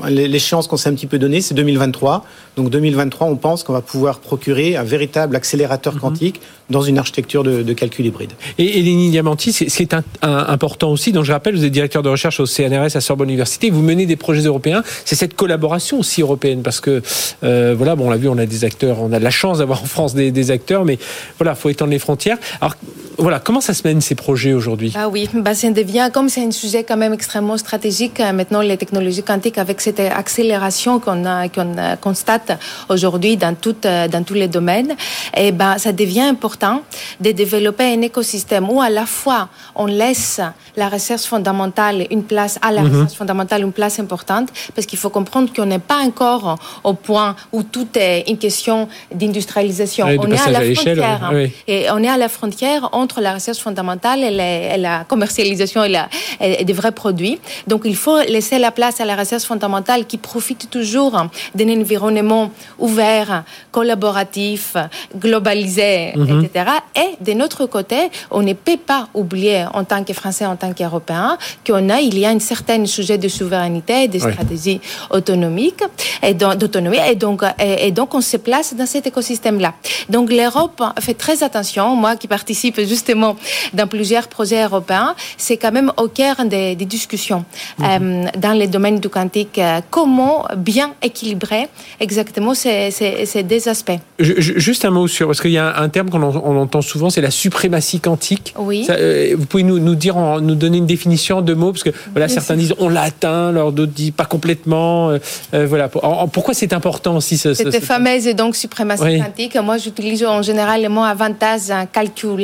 [0.09, 2.25] L'échéance qu'on s'est un petit peu donnée, c'est 2023.
[2.57, 6.01] Donc 2023, on pense qu'on va pouvoir procurer un véritable accélérateur mhm.
[6.01, 8.33] quantique dans une architecture de, calcul hybride.
[8.59, 11.13] Et, et Lénie Diamanti, c'est important aussi.
[11.13, 13.71] Donc je rappelle, vous êtes directeur de recherche au CNRS à Sorbonne Université.
[13.71, 14.83] Vous menez des projets européens.
[15.05, 17.03] C'est cette collaboration aussi européenne parce que
[17.45, 19.59] euh, voilà, bon, on l'a vu, on a des acteurs, on a de la chance
[19.59, 20.99] d'avoir en France des, des, acteurs, mais
[21.39, 22.39] voilà, faut étendre les frontières.
[22.61, 22.75] Alors
[23.19, 24.93] voilà, comment ça se mène ces projets aujourd'hui?
[24.97, 28.61] Ah oui, bah, ça devient comme c'est un sujet quand même extrêmement stratégique euh, maintenant
[28.63, 31.23] les technologies quantiques avec cette accélération qu'on
[31.55, 34.95] qu'on constate aujourd'hui dans euh, dans tous les domaines.
[35.37, 36.77] Et ben ça devient important
[37.21, 40.41] de développer un écosystème où à la fois on laisse
[40.77, 42.93] la recherche fondamentale une place à la mhm.
[42.93, 47.35] recherche fondamentale une place importante parce qu'il faut comprendre qu'on n'est pas encore au point
[47.53, 50.07] où tout est une question d'industrialisation.
[50.07, 51.33] on est à la frontière
[51.67, 56.73] et on est à la frontière entre la recherche fondamentale et, la commercialisation et, des
[56.73, 57.39] vrais produits.
[57.67, 59.72] Donc il faut laisser la place à la recherche fondamentale
[60.09, 61.13] qui profite toujours
[61.55, 64.77] d'un environnement ouvert, collaboratif,
[65.17, 66.45] globalisé, mhm.
[66.45, 66.71] etc.
[66.97, 70.73] Et de notre côté, on ne peut pas oublier en tant que Français, en tant
[70.73, 74.81] qu'Européens, qu'on a, il y a un certain sujet de souveraineté, de stratégie
[75.11, 75.83] autonomique
[76.23, 76.99] et d'autonomie.
[77.09, 79.75] Et donc, et, donc, on se place dans cet écosystème-là.
[80.09, 81.97] Donc, l'Europe fait très attention.
[81.97, 83.37] Moi, qui participe justement
[83.73, 87.45] dans plusieurs projets européens, c'est quand même au cœur des, discussions
[87.79, 87.87] mhm.
[87.87, 89.61] euh, dans les domaines du quantique.
[89.63, 91.69] Euh, comment bien équilibrer
[92.01, 93.99] exactement ces, ces, deux aspects.
[94.19, 97.31] juste un mot sur, parce qu'il y a un terme qu'on entend souvent, c'est la
[97.31, 98.55] suprématie quantique.
[98.59, 98.87] Oui.
[98.91, 102.29] Euh, vous pouvez nous, nous dire, nous donner une définition de mots, parce que voilà,
[102.29, 105.13] certains disent on l'a atteint, d'autres disent pas complètement.
[105.53, 105.89] voilà.
[105.89, 109.57] pourquoi c'est important aussi ce, Cette fameuse donc suprématie quantique.
[109.57, 112.43] Moi, j'utilise en général le mot avantage calculatoire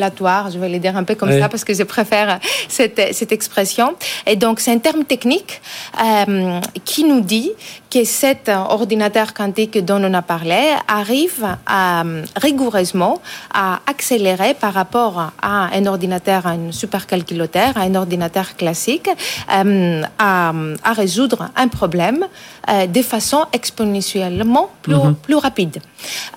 [0.53, 3.95] je vais le dire un peu comme ça parce que je préfère cette, cette expression.
[4.27, 5.61] Et donc, c'est un terme technique
[6.03, 7.51] euh, qui nous dit
[7.91, 12.05] que cet ordinateur quantique dont on a parlé arrive à,
[12.37, 13.21] rigoureusement
[13.53, 20.53] à accélérer par rapport à un ordinateur, un supercalculateur, à un ordinateur classique, euh, à,
[20.85, 22.27] à, résoudre un problème
[22.69, 25.15] euh, de façon exponentiellement plus, mhm.
[25.15, 25.79] plus rapide.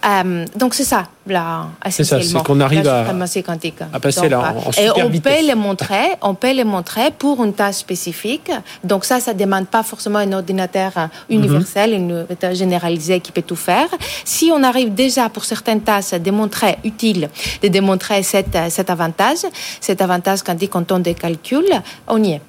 [0.06, 4.72] Euh, donc c'est ça, là, C'est ça, c'est qu'on arrive à, à, passer là en,
[4.82, 8.52] Et on peut les montrer, on peut les montrer pour une tâche spécifique.
[8.84, 10.92] Donc ça, ça demande pas forcément un ordinateur
[11.30, 13.88] universel, une ordinateur généralisé qui peut tout faire.
[14.24, 17.30] Si on arrive déjà pour certaines tâches à démontrer utile
[17.62, 19.40] de démontrer cet, cet avantage,
[19.80, 21.74] cet avantage quand dit quand on des calculs,
[22.08, 22.42] on y est.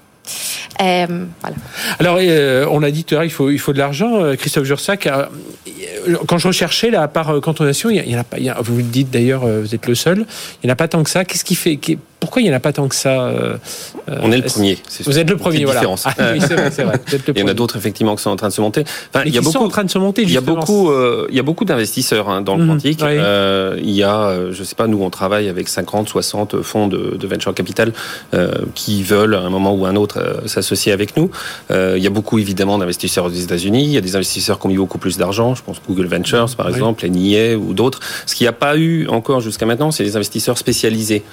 [0.80, 1.26] Euh.
[1.98, 4.22] Alors, euh, on a dit tout à il faut, il faut de l'argent.
[4.22, 5.08] Euh, Christophe Jursac,
[6.26, 8.38] quand je recherchais la part cantonation, il en a pas.
[8.60, 10.26] vous le dites d'ailleurs, vous êtes le seul.
[10.62, 11.24] Il n'y en a pas tant que ça.
[11.24, 11.78] Qu'est-ce qui fait
[12.22, 13.56] pourquoi il n'y en a pas tant que ça euh,
[14.06, 14.78] On est le premier.
[15.04, 15.80] Vous êtes le premier, voilà.
[15.80, 16.06] Différence.
[16.06, 17.00] Ah, oui, c'est vrai, c'est vrai.
[17.34, 18.84] il y en a d'autres effectivement qui sont en train de se monter.
[19.12, 20.22] Enfin, il y a beaucoup, sont en train de se monter.
[20.22, 23.02] Il y a beaucoup, euh, il y a beaucoup d'investisseurs hein, dans le mmh, quantique.
[23.02, 27.16] Euh, il y a, je sais pas, nous on travaille avec 50, 60 fonds de,
[27.18, 27.92] de venture capital
[28.76, 31.28] qui veulent à un moment ou un autre s'associer avec nous.
[31.70, 33.82] il y a beaucoup évidemment d'investisseurs aux États-Unis.
[33.82, 35.56] Il y a des investisseurs qui ont mis beaucoup plus d'argent.
[35.56, 37.98] Je pense Google Ventures par exemple, NIA ou d'autres.
[38.26, 41.24] Ce qu'il n'y a pas eu encore jusqu'à maintenant, c'est des investisseurs spécialisés,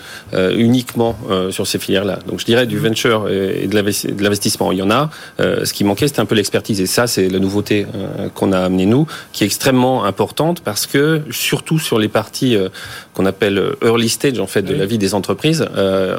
[0.79, 2.19] uniquement euh, sur ces filières-là.
[2.25, 3.75] Donc je dirais du venture et de
[4.23, 5.09] l'investissement, il y en a.
[5.41, 6.79] Euh, ce qui manquait, c'était un peu l'expertise.
[6.79, 10.87] Et ça, c'est la nouveauté euh, qu'on a amené nous, qui est extrêmement importante parce
[10.87, 12.55] que, surtout sur les parties
[13.13, 15.65] qu'on appelle early stage en fait de la vie des entreprises,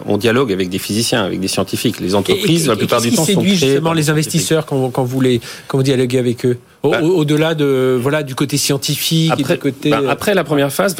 [0.07, 2.01] on dialogue avec des physiciens, avec des scientifiques.
[2.01, 5.79] Les entreprises, la plupart du temps, sont justement les investisseurs quand, quand vous les quand
[5.79, 6.59] vous dialoguez avec eux?
[6.83, 9.91] Bah, au-delà de voilà du côté scientifique après, et du côté.
[9.91, 10.97] Bah, après la première phase,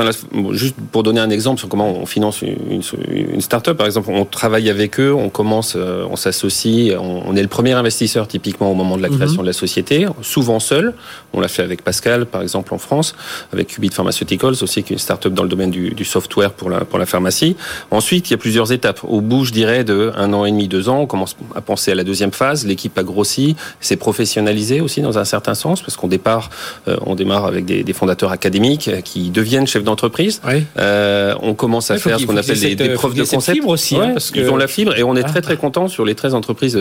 [0.53, 4.27] juste pour donner un exemple sur comment on finance une, une start-up, par exemple, on
[4.27, 8.75] travaille avec eux, on commence, euh, on s'associe, on, est le premier investisseur typiquement au
[8.75, 9.45] moment de la création mhm.
[9.45, 10.93] de la société, souvent seul.
[11.33, 13.15] On l'a fait avec Pascal, par exemple en France,
[13.51, 16.69] avec Qubit Pharmaceuticals aussi, qui est une start-up dans le domaine du, du, software pour
[16.69, 17.57] la pour la pharmacie.
[17.91, 19.01] Ensuite, il y a plusieurs étapes.
[19.05, 21.93] Au bout, je dirais de un an et demi, deux ans, on commence à penser
[21.93, 22.67] à la deuxième phase.
[22.67, 26.51] L'équipe a grossi, s'est professionnalisé aussi dans un certain sens parce qu'on départ,
[26.89, 30.41] euh, on démarre avec des, des, fondateurs académiques euh, qui deviennent chefs d'entreprise.
[30.79, 33.63] Euh, on commence à faire ce qu'on appelle des, des, preuves de concept.
[33.65, 34.41] aussi, hein, parce que...
[34.41, 35.29] ils ont la fibre et on est ah.
[35.29, 36.79] très très content sur les 13 entreprises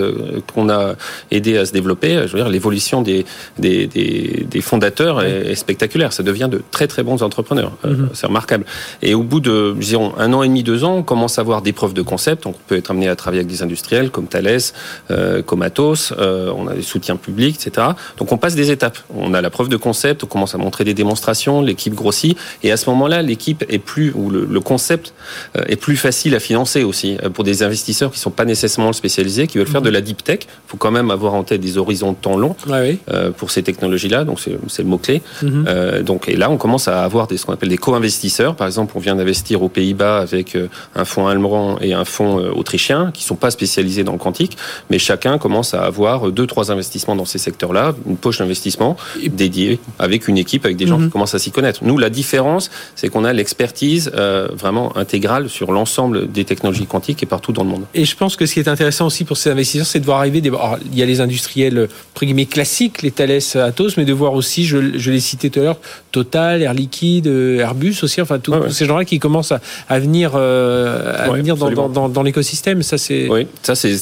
[0.54, 0.95] qu'on a
[1.30, 2.13] aidé à se développer.
[2.25, 3.25] Je veux dire, l'évolution des,
[3.58, 6.13] des, des, des, fondateurs est, spectaculaire.
[6.13, 7.73] Ça devient de très très bons entrepreneurs.
[7.84, 8.10] Mhm.
[8.13, 8.65] C'est remarquable.
[9.02, 11.62] Et au bout de, disons, un an et demi, deux ans, on commence à avoir
[11.62, 12.43] des preuves de concept.
[12.43, 14.60] Donc on peut être amené à travailler avec des industriels comme Thales,
[15.45, 16.13] comme Atos.
[16.17, 17.88] on a des soutiens publics, etc.
[18.17, 18.78] Donc on passe des étapes.
[19.13, 22.71] On a la preuve de concept, on commence à montrer des démonstrations, l'équipe grossit, et
[22.71, 25.13] à ce moment-là, l'équipe est plus, ou le, concept
[25.55, 28.93] euh, est plus facile à financer aussi euh, pour des investisseurs qui sont pas nécessairement
[28.93, 30.39] spécialisés, qui veulent faire de la deep tech.
[30.43, 33.63] Il faut quand même avoir en tête des horizons de temps longs euh, pour ces
[33.63, 35.21] technologies-là, donc c'est le mot-clé.
[35.41, 36.03] Mhm.
[36.03, 38.55] donc, et là, on commence à avoir des, ce qu'on appelle des co-investisseurs.
[38.55, 40.57] Par exemple, on vient d'investir aux Pays-Bas avec
[40.95, 44.57] un fonds allemand et un fonds autrichien qui sont pas spécialisés dans le quantique,
[44.89, 48.68] mais chacun commence à avoir deux, trois investissements dans ces secteurs-là, une poche d'investissement
[49.25, 51.10] dédiée avec une équipe, avec des gens qui mhm.
[51.10, 51.84] commencent à s'y connaître.
[51.84, 57.23] Nous, la différence, c'est qu'on a l'expertise euh, vraiment intégrale sur l'ensemble des technologies quantiques
[57.23, 57.86] et partout dans le monde.
[57.93, 60.19] Et je pense que ce qui est intéressant aussi pour ces investisseurs, c'est de voir
[60.19, 60.51] arriver des...
[60.91, 64.65] il y a les industriels entre guillemets classiques, les Thales, Atos, mais de voir aussi,
[64.65, 65.77] je, je l'ai cité tout à l'heure,
[66.12, 69.53] Total, Air Liquide, Airbus aussi, enfin tous ces gens-là qui commencent
[69.88, 72.84] à, venir, euh, à venir dans, dans, dans, l'écosystème.
[72.84, 73.27] Ça, c'est.
[73.29, 73.93] Oui, ça c'est.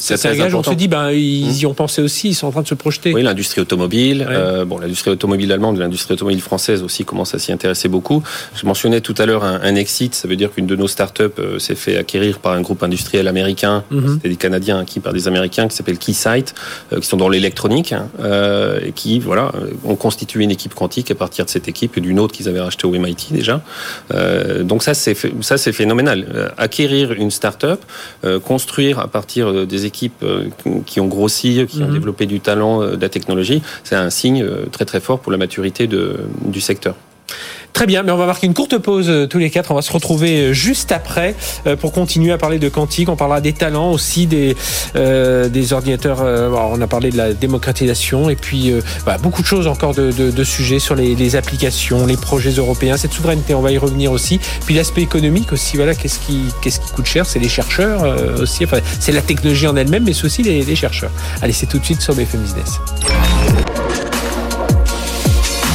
[0.54, 1.60] On se dit, ben ils mmh.
[1.60, 3.12] y ont pensé aussi, ils sont en train de se projeter.
[3.12, 4.26] Oui, l'industrie automobile.
[4.28, 8.22] Euh, bon, l'industrie automobile allemande, l'industrie automobile française aussi commence à s'y intéresser beaucoup.
[8.54, 11.58] Je mentionnais tout à l'heure un, exit, ça veut dire qu'une de nos startups euh,
[11.58, 14.14] s'est fait acquérir par un groupe industriel américain, mhm.
[14.14, 16.54] c'était des Canadiens acquis par des Américains, qui s'appelle Keysight,
[16.92, 18.08] euh, qui sont dans l'électronique, hein,
[18.84, 19.52] et qui, voilà,
[19.84, 22.60] ont constitué une équipe quantique à partir de cette équipe et d'une autre qu'ils avaient
[22.60, 23.62] rachetée au MIT déjà.
[24.62, 26.52] donc ça, c'est ça, c'est phénoménal.
[26.56, 27.80] acquérir une startup,
[28.44, 30.24] construire à partir des équipes
[30.86, 31.92] qui ont grossi, qui ont mhm.
[31.92, 35.38] développé du talent, de la technologie, c'est un signe euh, très très fort pour la
[35.38, 36.94] maturité du secteur.
[37.72, 39.70] Très bien, mais on va marquer une courte pause euh, tous les quatre.
[39.70, 41.34] On va se retrouver euh, juste après
[41.80, 43.08] pour continuer à parler de quantique.
[43.08, 44.56] On parlera des talents aussi, des,
[44.94, 46.20] des ordinateurs.
[46.22, 48.72] on a parlé de la démocratisation et puis
[49.04, 52.96] bah, beaucoup de choses encore de, de, sujets sur les, les, applications, les projets européens,
[52.96, 53.54] cette souveraineté.
[53.54, 54.40] On va y revenir aussi.
[54.64, 55.76] Puis l'aspect économique aussi.
[55.76, 57.26] Voilà, qu'est-ce qui, qu'est-ce qui coûte cher?
[57.26, 58.64] C'est les chercheurs aussi.
[58.64, 61.10] Enfin, c'est la technologie en elle-même, mais c'est aussi les, les chercheurs.
[61.42, 62.78] Allez, c'est tout de suite sur BFM Business.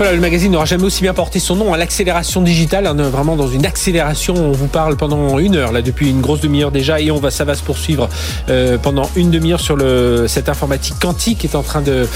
[0.00, 2.90] Voilà, le magazine n'aura jamais aussi bien porté son nom à l'accélération digitale.
[2.90, 4.32] On est vraiment dans une accélération.
[4.34, 7.30] On vous parle pendant une heure, là, depuis une grosse demi-heure déjà, et on va,
[7.30, 8.08] ça va se poursuivre
[8.48, 12.08] euh, pendant une demi-heure sur le, cette informatique quantique qui est en train de,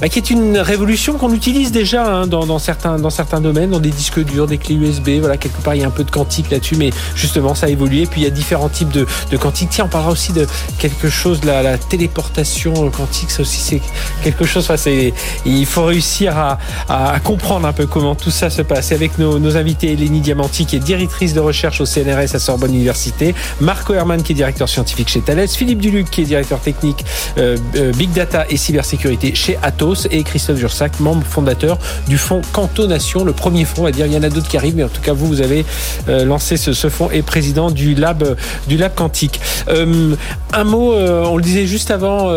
[0.00, 3.70] bah, qui est une révolution qu'on utilise déjà hein, dans, dans, certains, dans certains domaines,
[3.70, 5.20] dans des disques durs, des clés USB.
[5.20, 7.68] Voilà, quelque part, il y a un peu de quantique là-dessus, mais justement, ça a
[7.68, 8.06] évolué.
[8.06, 9.68] Puis il y a différents types de, de quantique.
[9.70, 10.44] Tiens, on parlera aussi de
[10.78, 13.30] quelque chose, la, la téléportation quantique.
[13.30, 13.80] Ça aussi, c'est
[14.24, 14.64] quelque chose.
[14.64, 15.14] Enfin, c'est,
[15.46, 18.90] il faut réussir à, à comprendre un peu comment tout ça se passe.
[18.90, 22.74] avec nos, nos invités, Eleni Diamanti, qui est directrice de recherche au CNRS à Sorbonne
[22.74, 27.04] Université, Marco Herman, qui est directeur scientifique chez Thales, Philippe Duluc, qui est directeur technique
[27.36, 32.40] euh, euh, Big Data et cybersécurité chez Atos, et Christophe Jursac, membre fondateur du fonds
[32.54, 34.06] Cantonation, le premier fonds, on va dire.
[34.06, 35.66] Il y en a d'autres qui arrivent, mais en tout cas, vous, vous avez
[36.08, 38.38] euh, lancé ce, ce, fonds et président du lab,
[38.68, 39.38] du lab quantique.
[39.68, 42.28] un mot, on le disait juste avant,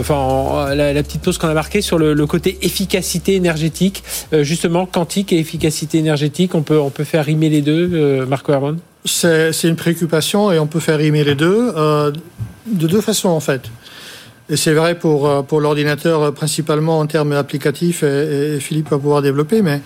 [0.00, 4.02] enfin, la, la, petite pause qu'on a marquée sur le, le côté efficacité énergétique.
[4.32, 8.26] Euh, justement, quantique et efficacité énergétique, on peut, on peut faire rimer les deux, euh,
[8.26, 12.12] Marco Herman C'est une préoccupation et on peut faire rimer les deux euh,
[12.66, 13.62] de deux façons en fait.
[14.48, 19.60] Et c'est vrai pour, pour l'ordinateur principalement en termes applicatifs, et, Philippe va pouvoir développer,
[19.60, 19.80] mais,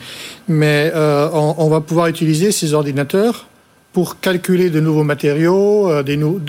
[0.49, 3.47] mais on, va pouvoir utiliser ces ordinateurs
[3.95, 5.91] pour calculer de nouveaux matériaux,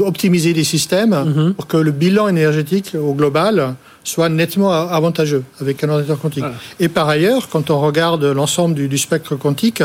[0.01, 1.53] optimiser des systèmes, mm-hmm.
[1.53, 6.43] pour que le bilan énergétique au global soit nettement avantageux avec un ordinateur quantique.
[6.79, 9.83] Et par ailleurs, quand on regarde l'ensemble du, spectre quantique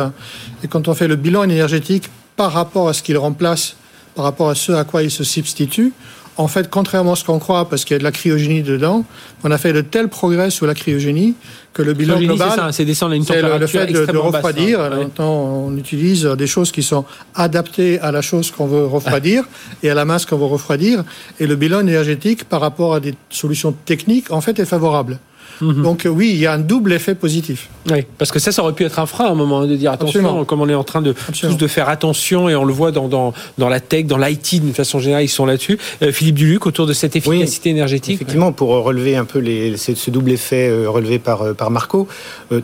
[0.64, 3.76] et quand on fait le bilan énergétique par rapport à ce qu'il remplace,
[4.14, 5.92] par rapport à ce à quoi il se substitue,
[6.38, 9.05] en fait, contrairement à ce qu'on croit, parce qu'il y a de la cryogénie dedans,
[9.42, 11.35] on a fait de tels progrès sur la cryogénie
[11.72, 14.79] que le bilan global, c'est descendre à une température le, fait de, refroidir.
[14.79, 14.96] Basse, hein.
[14.96, 19.44] Maintenant, on utilise des choses qui sont adaptées à la chose qu'on veut refroidir
[19.83, 21.05] et à la masse qu'on veut refroidir.
[21.40, 25.18] Et le bilan énergétique, par rapport à des solutions techniques, en fait, est favorable.
[25.61, 25.83] Mhm.
[25.83, 27.69] Donc oui, il y a un double effet positif.
[27.90, 29.92] Oui, parce que ça, ça aurait pu être un frein à un moment de dire
[29.92, 32.92] attention, comme on est en train de tous de faire attention et on le voit
[32.92, 35.79] dans, dans, dans la tech, dans l'IT d'une façon générale, ils sont là-dessus.
[36.03, 38.16] Euh, Philippe Duluc, autour de cette efficacité énergétique.
[38.16, 42.09] Effectivement, pour relever un peu les, ce double effet euh, relevé par, euh, par Marco,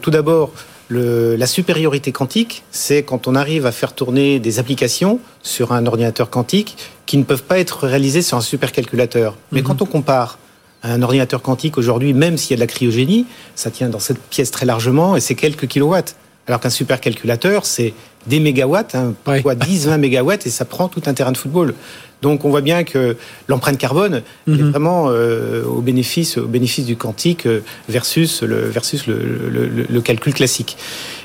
[0.00, 0.52] tout d'abord,
[0.90, 6.28] la supériorité quantique, c'est quand on arrive à faire tourner des applications sur un ordinateur
[6.28, 6.76] quantique
[7.06, 9.36] qui ne peuvent pas être réalisées sur un supercalculateur.
[9.52, 9.66] Mais mhm.
[9.66, 10.38] quand on compare
[10.82, 14.18] un ordinateur quantique aujourd'hui, même s'il y a de la cryogénie, ça tient dans cette
[14.18, 16.16] pièce très largement et c'est quelques kilowatts.
[16.48, 17.94] Alors qu'un supercalculateur, c'est
[18.26, 21.74] des mégawatts, hein, parfois 10, 20 mégawatts, et ça prend tout un terrain de football.
[22.22, 23.16] Donc on voit bien que
[23.48, 24.70] l'empreinte carbone est mhm.
[24.70, 30.76] vraiment euh, au, bénéfice, au bénéfice du quantique euh, versus le, versus le calcul classique.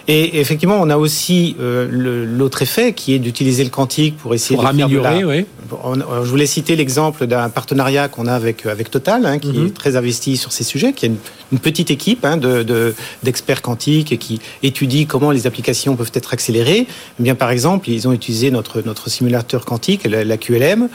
[0.10, 4.56] Et effectivement, on a aussi euh, l'autre effet qui est d'utiliser le quantique pour essayer
[4.56, 5.26] pour de améliorer.
[5.26, 5.46] oui.
[5.70, 9.68] je voulais citer l'exemple d'un partenariat qu'on a avec avec Total, hein, qui mhm.
[9.68, 11.12] est très investi sur ces sujets, qui est
[11.52, 16.34] une, petite équipe hein, de d'experts quantiques et qui étudie comment les applications peuvent être
[16.34, 16.88] accélérées.
[17.20, 20.87] Eh bien, par exemple, ils ont utilisé notre notre simulateur quantique, la, QLM,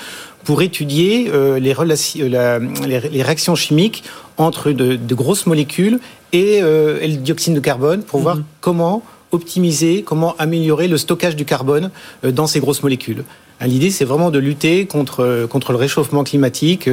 [0.45, 4.05] pour étudier euh, les, euh, les, les, réactions chimiques
[4.37, 6.01] entre de, de grosses molécules
[6.35, 8.45] euh, et, le dioxyde de carbone pour voir mhm.
[8.61, 11.91] comment optimiser, comment améliorer le stockage du carbone
[12.23, 13.25] dans ces grosses molécules.
[13.61, 16.87] Hein, l'idée, c'est vraiment de lutter contre, contre le réchauffement climatique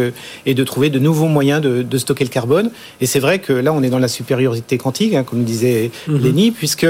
[0.46, 2.72] et de trouver de nouveaux moyens de, stocker le carbone.
[3.02, 6.18] Et c'est vrai que là, on est dans la supériorité quantique, hein, comme disait mm
[6.18, 6.88] Lenny, puisque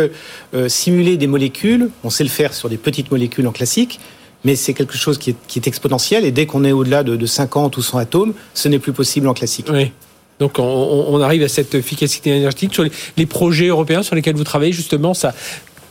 [0.67, 3.99] simuler des molécules, on sait le faire sur des petites molécules en classique,
[4.43, 6.25] mais c'est quelque chose qui est, exponentiel.
[6.25, 9.27] Et dès qu'on est au-delà de, de 50 ou 100 atomes, ce n'est plus possible
[9.27, 9.67] en classique.
[9.71, 9.91] Oui.
[10.39, 12.85] Donc on, arrive à cette efficacité énergétique sur
[13.17, 15.13] les, projets européens sur lesquels vous travaillez justement.
[15.13, 15.33] Ça,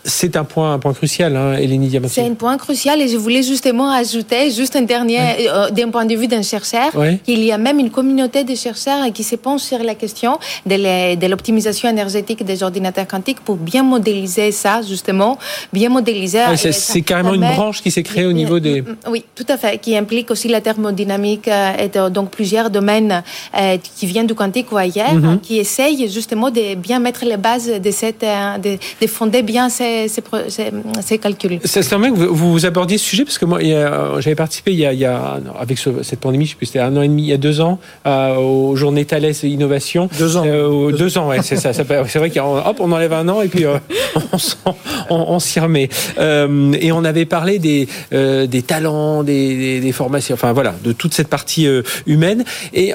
[0.04, 3.42] c'est un point, un point crucial, hein, Elénie C'est un point crucial et je voulais
[3.42, 6.90] justement ajouter, juste un dernier, euh, d'un point de vue d'un chercheur,
[7.24, 11.26] qu'il y a même une communauté de chercheurs qui se penche sur la question de
[11.28, 15.38] l'optimisation énergétique des ordinateurs quantiques pour bien modéliser ça, justement,
[15.72, 16.44] bien modéliser.
[16.56, 18.82] c'est carrément une branche qui s'est créée au niveau des.
[18.82, 22.70] Mm, mm, oui, tout à fait, qui implique aussi la thermodynamique euh, et donc plusieurs
[22.70, 23.22] domaines
[23.56, 25.40] euh, qui viennent du quantique ou ailleurs, mm-hmm.
[25.40, 29.97] qui essayent justement de bien mettre les bases de cette, de, de fonder bien ces
[30.06, 31.58] ces, calculs.
[31.64, 33.60] C'est vrai que vous, vous, abordiez ce sujet parce que moi,
[34.20, 37.08] j'avais participé il y, a, avec cette pandémie, je sais plus, c'était un an et
[37.08, 40.08] demi, il y a deux ans, euh, aux journées Thales Innovation.
[40.18, 40.44] Deux ans.
[40.46, 41.72] Euh, deux ans, ouais, c'est ça.
[41.72, 43.78] c'est vrai qu'on on enlève un an et puis euh,
[45.10, 45.88] on, s'y remet.
[46.18, 51.28] et on avait parlé des, des talents, des, des, formations, enfin voilà, de toute cette
[51.28, 51.66] partie
[52.06, 52.44] humaine.
[52.72, 52.92] Et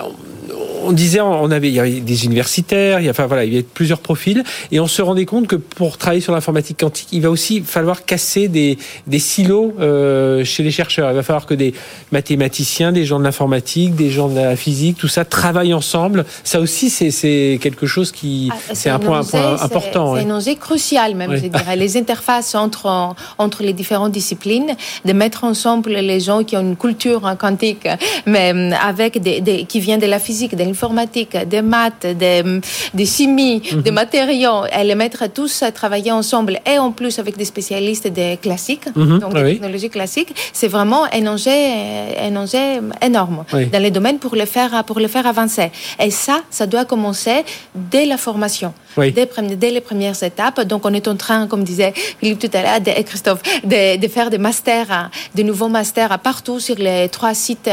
[0.84, 3.54] on disait, on avait, il y avait des universitaires, il y a, enfin voilà, il
[3.54, 7.10] y avait plusieurs profils, et on se rendait compte que pour travailler sur l'informatique quantique,
[7.12, 11.12] il va aussi falloir casser des, des silos euh, chez les chercheurs.
[11.12, 11.74] Il va falloir que des
[12.12, 16.26] mathématiciens, des gens de l'informatique, des gens de la physique, tout ça travaillent ensemble.
[16.44, 20.16] Ça aussi, c'est quelque chose qui, ah, c'est un, point, important.
[20.16, 21.76] C'est un enjeu crucial même, je dirais.
[21.76, 26.76] Les interfaces entre entre les différentes disciplines, de mettre ensemble les gens qui ont une
[26.76, 27.88] culture quantique,
[28.26, 32.44] mais euh, avec des, des qui viennent de la physique, de informatique, des maths, des,
[33.00, 33.82] des chimies, mhm.
[33.82, 38.08] des matériaux, et les mettre tous à travailler ensemble, et en plus avec des spécialistes
[38.20, 39.20] des classiques, mhm.
[39.20, 41.60] donc des technologies classiques, c'est vraiment un enjeu,
[42.30, 42.66] un enjeu
[43.10, 43.40] énorme
[43.74, 45.70] dans les domaines pour les faire, pour les faire avancer.
[46.06, 47.38] Et ça, ça doit commencer
[47.94, 50.62] dès la formation, dès, dès, les premières étapes.
[50.62, 54.08] Donc, on est en train, comme disait Philippe tout à l'heure, de, Christophe, de, de,
[54.08, 57.70] faire des masters, de nouveaux masters partout sur les trois sites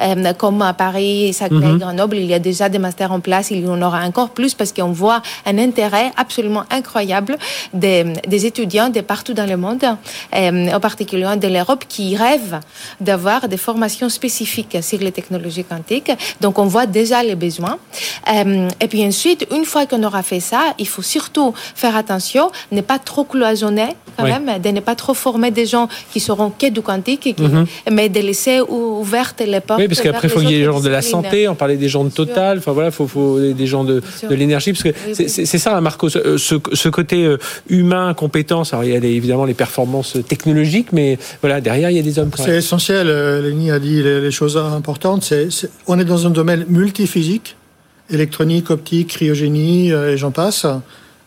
[0.00, 1.78] euh, comme à Paris, Saclay, mhm.
[1.78, 2.16] Grenoble.
[2.16, 4.72] Il y a déjà des masters en place, il y en aura encore plus parce
[4.72, 7.36] qu'on voit un intérêt absolument incroyable
[7.72, 9.84] des, des étudiants de partout dans le monde,
[10.34, 12.60] euh, en particulier de l'Europe, qui rêvent
[13.00, 16.12] d'avoir des formations spécifiques sur les technologies quantiques.
[16.40, 17.78] Donc on voit déjà les besoins.
[18.32, 22.50] Euh, et puis ensuite, une fois qu'on aura fait ça, il faut surtout faire attention,
[22.72, 26.50] ne pas trop cloisonner quand même, de ne pas trop former des gens qui seront
[26.50, 27.66] que du quantique, mhm.
[27.92, 29.80] mais de laisser ouvertes les portes.
[29.80, 31.76] Oui, parce qu'après, il faut qu'il y ait des gens de la santé, on parlait
[31.76, 34.92] des gens de Total, enfin voilà, il faut, des gens de, de l'énergie, parce que
[35.12, 39.44] c'est ça, hein, Marco, ce, ce côté euh, humain, compétence, alors il y a évidemment
[39.44, 42.30] les performances technologiques, mais voilà, derrière, il y a des hommes.
[42.36, 45.48] C'est essentiel, euh, Lénie a dit les, choses importantes, c'est
[45.86, 47.56] on est dans un domaine multiphysique,
[48.10, 50.66] électronique, optique, cryogénie, euh, et j'en passe.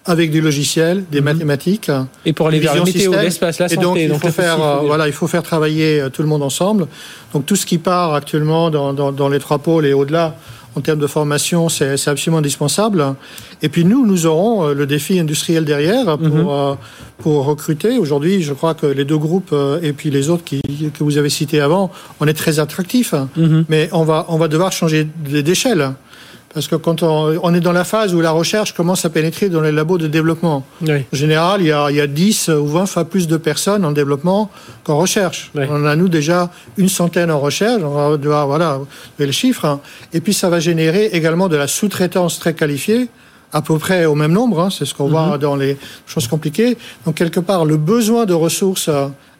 [0.03, 1.25] avec du logiciel, des mhm.
[1.25, 1.91] mathématiques.
[2.25, 3.81] Et pour aller vers météo, l'espace, la santé.
[3.83, 6.87] donc, il, faut faire, voilà, il faut faire travailler tout le monde ensemble.
[7.33, 10.35] Donc, tout ce qui part actuellement dans, dans, dans les trois pôles et au-delà,
[10.75, 13.15] en termes de formation, c'est absolument indispensable.
[13.61, 16.47] Et puis nous, nous aurons euh, le défi industriel derrière pour, mhm.
[16.49, 16.73] euh,
[17.17, 17.97] pour recruter.
[17.97, 21.17] Aujourd'hui, je crois que les deux groupes euh, et puis les autres qui, que vous
[21.17, 23.65] avez cités avant, on est très attractifs, mhm.
[23.67, 25.91] mais on va, on va devoir changer d'échelle.
[26.53, 29.61] Parce que quand on, est dans la phase où la recherche commence à pénétrer dans
[29.61, 32.85] les labos de développement, en général, il y, a, il y, a, 10 ou 20
[32.87, 34.49] fois plus de personnes en développement
[34.83, 35.51] qu'en recherche.
[35.55, 38.79] On a, nous, déjà une centaine en recherche, on va devoir, voilà,
[39.17, 39.65] le chiffre.
[39.65, 39.79] Hein.
[40.13, 43.07] Et puis, ça va générer également de la sous-traitance très qualifiée,
[43.53, 44.69] à peu près au même nombre, hein.
[44.69, 45.37] c'est ce qu'on voit mhm.
[45.37, 46.77] dans les choses compliquées.
[47.05, 48.89] Donc, quelque part, le besoin de ressources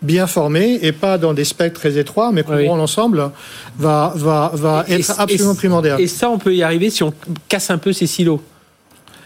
[0.02, 3.32] bien formés et pas dans des spectres très étroits, mais couvrant l'ensemble,
[3.78, 6.02] va, va, va être absolument primordial.
[6.02, 7.14] Et ça, on peut y arriver si on
[7.48, 8.42] casse un peu ces silos.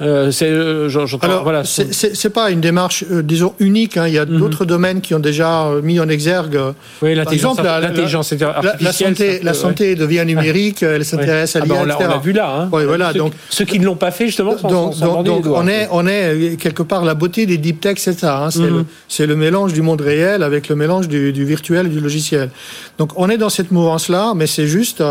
[0.02, 0.90] Euh, c'est, euh,
[1.22, 3.98] Alors, voilà, c'est pas une démarche, euh, disons, unique.
[3.98, 4.08] Hein.
[4.08, 4.40] Il y a mhm.
[4.40, 6.60] d'autres domaines qui ont déjà mis en exergue.
[7.02, 10.84] Oui, l'intelligence la, la, santé, la santé devient numérique.
[10.84, 12.56] Elle s'intéresse à l'IA, ah bah, on l'a vu là.
[12.62, 12.70] Hein.
[12.72, 13.14] voilà.
[13.14, 14.58] Ceux, donc, ceux qui ne l'ont pas fait justement.
[14.58, 17.98] Sont, donc, sont donc, on est, on est quelque part la beauté des deep tech,
[17.98, 18.46] c'est ça.
[18.46, 18.50] Hein.
[18.56, 18.86] Mhm.
[19.08, 22.50] C'est le, mélange du monde réel avec le mélange du, du, virtuel et du logiciel.
[22.98, 25.04] Donc, on est dans cette mouvance-là, mais c'est juste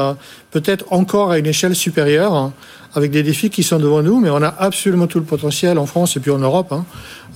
[0.51, 2.53] peut-être encore à une échelle supérieure
[2.95, 5.87] avec des défis qui sont devant nous, mais on a absolument tout le potentiel en
[5.87, 6.85] France et puis en Europe, hein,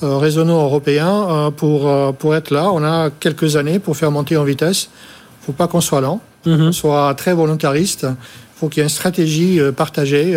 [0.02, 2.70] euh, raisonnant européen, euh, pour, euh, pour être là.
[2.72, 4.88] On a quelques années pour faire monter en vitesse.
[4.92, 6.58] Il ne faut pas qu'on soit lent, mhm.
[6.58, 8.04] qu'on soit très volontariste.
[8.04, 10.36] Il faut qu'il y ait une stratégie partagée,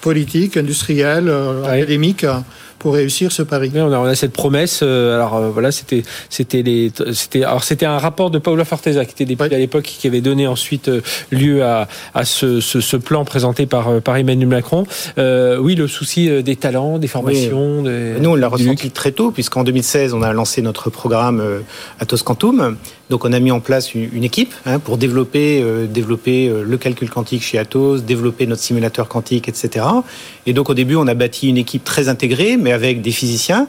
[0.00, 1.30] politique, industrielle,
[1.66, 2.24] académique
[2.78, 3.70] pour réussir ce pari.
[3.74, 4.80] on, a, on a cette promesse.
[4.82, 9.04] Euh, alors euh, voilà, c'était c'était les c'était alors c'était un rapport de Paula Forteza
[9.04, 11.00] qui était député à l'époque qui avait donné ensuite euh,
[11.30, 14.86] lieu à, à ce, ce, ce, plan présenté par par Emmanuel Macron.
[15.18, 17.82] Euh, oui, le souci des talents, des formations.
[17.82, 21.42] Des, Nous, on l'a ressenti très tôt puisqu'en 2016, on a lancé notre programme
[22.00, 22.76] Atos Quantum.
[23.10, 27.42] Donc, on a mis en place une, équipe hein, pour développer développer le calcul quantique
[27.42, 29.86] chez Atos, développer notre simulateur quantique, etc.
[30.46, 33.68] Et donc, au début, on a bâti une équipe très intégrée, mais avec des physiciens,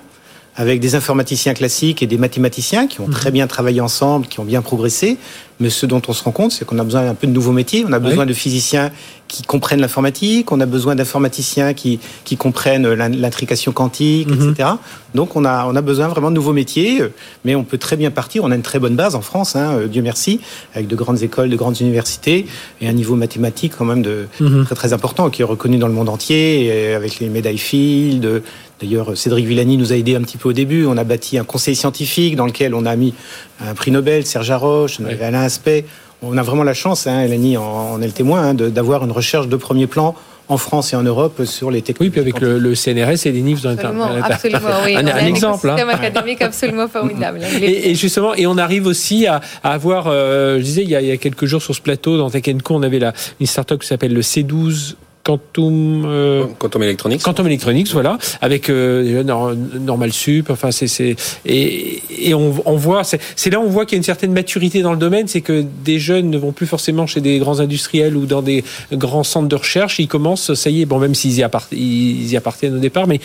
[0.60, 3.14] avec des informaticiens classiques et des mathématiciens qui ont mhm.
[3.14, 5.18] très bien travaillé ensemble, qui ont bien progressé.
[5.62, 7.52] Mais ce dont on se rend compte, c'est qu'on a besoin d'un peu de nouveaux
[7.54, 7.86] métiers.
[7.88, 8.92] On a besoin de physiciens
[9.28, 14.52] qui comprennent l'informatique, on a besoin d'informaticiens qui, qui comprennent l'intrication quantique, mhm.
[14.52, 14.70] etc.
[15.16, 17.04] Donc on a, on a besoin vraiment de nouveaux métiers,
[17.46, 18.44] mais on peut très bien partir.
[18.44, 20.40] On a une très bonne base en France, hein, euh, Dieu merci,
[20.74, 22.48] avec de grandes écoles, de grandes universités
[22.82, 24.66] et un niveau mathématique quand même de, mhm.
[24.66, 28.42] très très important qui est reconnu dans le monde entier, avec les médailles Field,
[28.82, 30.86] D'ailleurs, Cédric Villani nous a aidé un petit peu au début.
[30.86, 33.14] On a bâti un conseil scientifique dans lequel on a mis
[33.60, 35.86] un prix Nobel, Serge Haroche, on avait Alain Aspect.
[36.22, 39.48] On a vraiment la chance, hein, Elanie en, est le témoin, hein, d'avoir une recherche
[39.48, 40.16] de premier plan
[40.50, 42.10] en France et en Europe sur les technologies.
[42.18, 44.96] Oui, puis avec le, CNRS et les NIFs dans Absolument, absolument oui.
[44.98, 45.70] un, un exemple.
[45.70, 47.40] Un système académique absolument formidable.
[47.62, 51.08] Et, justement, et on arrive aussi à, avoir, euh, je disais, il y, a, il
[51.08, 53.80] y, a, quelques jours sur ce plateau, dans Tech Co, on avait la, une startup
[53.80, 54.96] qui s'appelle le C12
[55.30, 57.22] Quantum, euh, Quantum Electronics.
[57.22, 60.50] Quantum Electronics, voilà, avec euh, Normal Sup.
[60.50, 61.16] Enfin, c'est c'est
[61.46, 64.82] et, et on, on voit, c'est là on voit qu'il y a une certaine maturité
[64.82, 68.18] dans le domaine, c'est que des jeunes ne vont plus forcément chez des grands industriels
[68.18, 70.00] ou dans des grands centres de recherche.
[70.00, 73.20] Ils commencent, ça y est, bon, même s'ils y, ils y appartiennent au départ, mais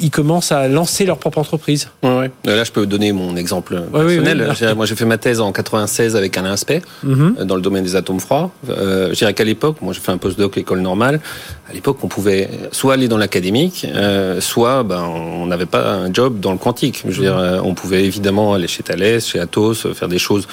[0.00, 1.88] ils commencent à lancer leur propre entreprise.
[2.02, 4.54] Ouais, Là, je peux donner mon exemple personnel.
[4.76, 7.36] moi, j'ai fait ma thèse en 96 avec Alain Aspect mhm.
[7.38, 8.50] euh, dans le domaine des atomes froids.
[8.68, 11.20] Euh, je dirais qu'à l'époque, moi, j'ai fait un postdoc école normale.
[11.68, 16.12] À l'époque, on pouvait soit aller dans l'académique, euh, soit ben, on n'avait pas un
[16.12, 17.02] job dans le quantique.
[17.06, 17.60] Je veux dire, mhm.
[17.64, 20.46] on pouvait évidemment aller chez Thales, chez Atos, faire des choses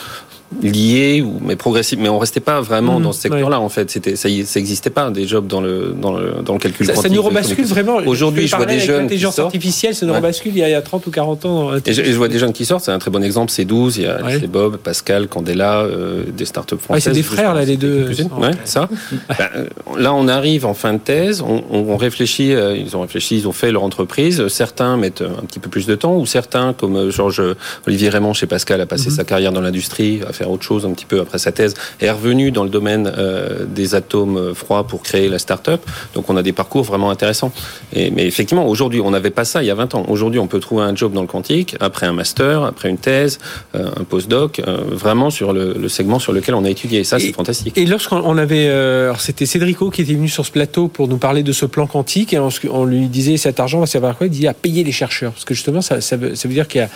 [0.62, 3.89] liés ou mais progressif mais on restait pas vraiment mmh, dans ce secteur-là en fait.
[3.89, 6.93] C'était ça ça existait pas des jobs dans le dans le dans le calcul ça,
[6.93, 7.10] quantique.
[7.10, 7.97] ça nous rebascule vraiment.
[8.06, 10.76] aujourd'hui je vois des jeunes l'intelligence artificielle ça nous rebascule il y, a, il y,
[10.76, 12.86] a, 30 ou 40 ans et je, vois des jeunes qui sortent.
[12.86, 13.51] C'est un très bon exemple.
[13.51, 14.39] C'est 12 il y a ouais.
[14.47, 18.10] Bob Pascal Candela euh, des startups françaises c'est des frères là les deux.
[18.38, 18.89] Ouais, ça.
[19.30, 19.66] ben, euh,
[19.97, 21.41] là on arrive en fin de thèse.
[21.41, 24.47] On, on réfléchit euh, ils ont réfléchi ils ont fait leur entreprise.
[24.47, 27.43] Certains mettent un petit peu plus de temps ou certains comme Georges
[27.88, 29.14] Olivier Raymond chez Pascal a passé mmh.
[29.14, 32.64] sa carrière dans l'industrie autre chose un petit peu après sa thèse, est revenu dans
[32.64, 35.82] le domaine euh, des atomes froids pour créer la start-up.
[36.14, 37.52] Donc on a des parcours vraiment intéressants.
[37.94, 40.06] Et, mais effectivement, aujourd'hui, on n'avait pas ça il y a 20 ans.
[40.08, 43.39] Aujourd'hui, on peut trouver un job dans le quantique, après un master, après une thèse,
[43.76, 47.00] euh, un postdoc, euh, vraiment sur le, le, segment sur lequel on a étudié.
[47.00, 47.78] Et ça, c'est fantastique.
[47.78, 48.68] Et lorsqu'on avait...
[48.68, 51.88] alors c'était Cédrico qui était venu sur ce plateau pour nous parler de ce plan
[51.88, 54.28] quantique, et on, lui disait cet argent va servir à quoi?
[54.28, 55.32] Il dit à payer les chercheurs.
[55.34, 56.89] Parce que justement, ça, ça, veut, ça veut, dire qu'il y a...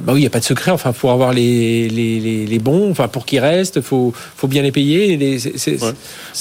[0.00, 0.70] bah oui, il n'y a pas de secret.
[0.70, 4.72] Enfin, pour avoir les, les les, bons, enfin pour qu'ils restent, faut faut bien les
[4.72, 5.16] payer.
[5.16, 5.92] Bah,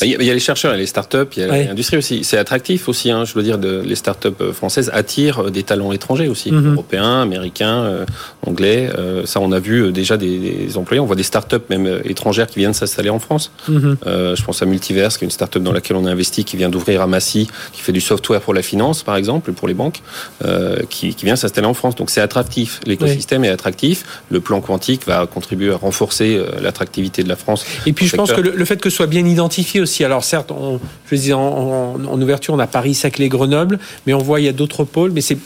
[0.01, 2.23] il y, a les chercheurs, il y a les startups, il y a l'industrie aussi.
[2.23, 6.27] C'est attractif aussi, hein, je veux dire, de, les startups françaises attirent des talents étrangers
[6.27, 6.73] aussi, mhm.
[6.73, 8.05] européens, américains,
[8.47, 8.89] anglais.
[9.25, 12.73] ça, on a vu déjà des, employés, on voit des startups même étrangères qui viennent
[12.73, 13.51] s'installer en France.
[13.67, 13.97] Mhm.
[14.05, 16.69] je pense à Multiverse, qui est une startup dans laquelle on a investi, qui vient
[16.69, 20.01] d'ouvrir à Massy, qui fait du software pour la finance, par exemple, pour les banques,
[20.89, 21.95] qui, qui vient s'installer en France.
[21.95, 22.79] Donc c'est attractif.
[22.85, 24.03] L'écosystème est attractif.
[24.29, 27.65] Le plan quantique va contribuer à renforcer euh, l'attractivité de la France.
[27.85, 30.03] Et puis je pense que le, fait que ce soit bien identifié aussi.
[30.03, 30.79] Alors certes, on,
[31.09, 34.49] je disais en, en, ouverture, on a Paris, Saclay, Grenoble, mais on voit il y
[34.49, 35.37] a d'autres pôles, mais c'est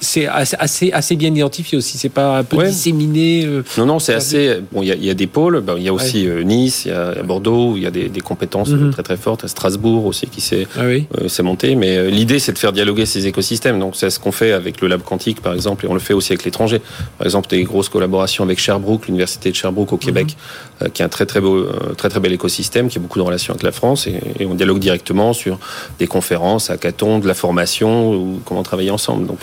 [0.00, 1.98] c'est assez, assez bien identifié aussi.
[1.98, 3.44] C'est pas un peu disséminé.
[3.44, 4.56] Euh, non, non, c'est assez.
[4.72, 5.62] Bon, il y, a des pôles.
[5.76, 8.08] il y a aussi euh, Nice, il y a Bordeaux, où il y a des,
[8.20, 8.90] compétences mhm.
[8.92, 9.44] très très fortes.
[9.44, 11.74] À Strasbourg aussi qui s'est ah euh, monté.
[11.74, 13.78] Mais l'idée, c'est de faire dialoguer ces écosystèmes.
[13.78, 16.14] Donc, c'est ce qu'on fait avec le Lab Quantique, par exemple, et on le fait
[16.14, 16.80] aussi avec l'étranger.
[17.18, 20.36] Par exemple, des grosses collaborations avec Sherbrooke, l'université de Sherbrooke au Québec,
[20.80, 20.90] mhm.
[20.90, 23.52] qui est un très très beau, très très bel écosystème, qui a beaucoup de relations
[23.52, 25.58] avec la France, et, et on dialogue directement sur
[25.98, 29.26] des conférences, hackathons, de la formation ou comment travailler ensemble.
[29.26, 29.40] Donc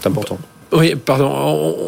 [0.00, 0.38] c'est important.
[0.72, 1.30] Oui, pardon,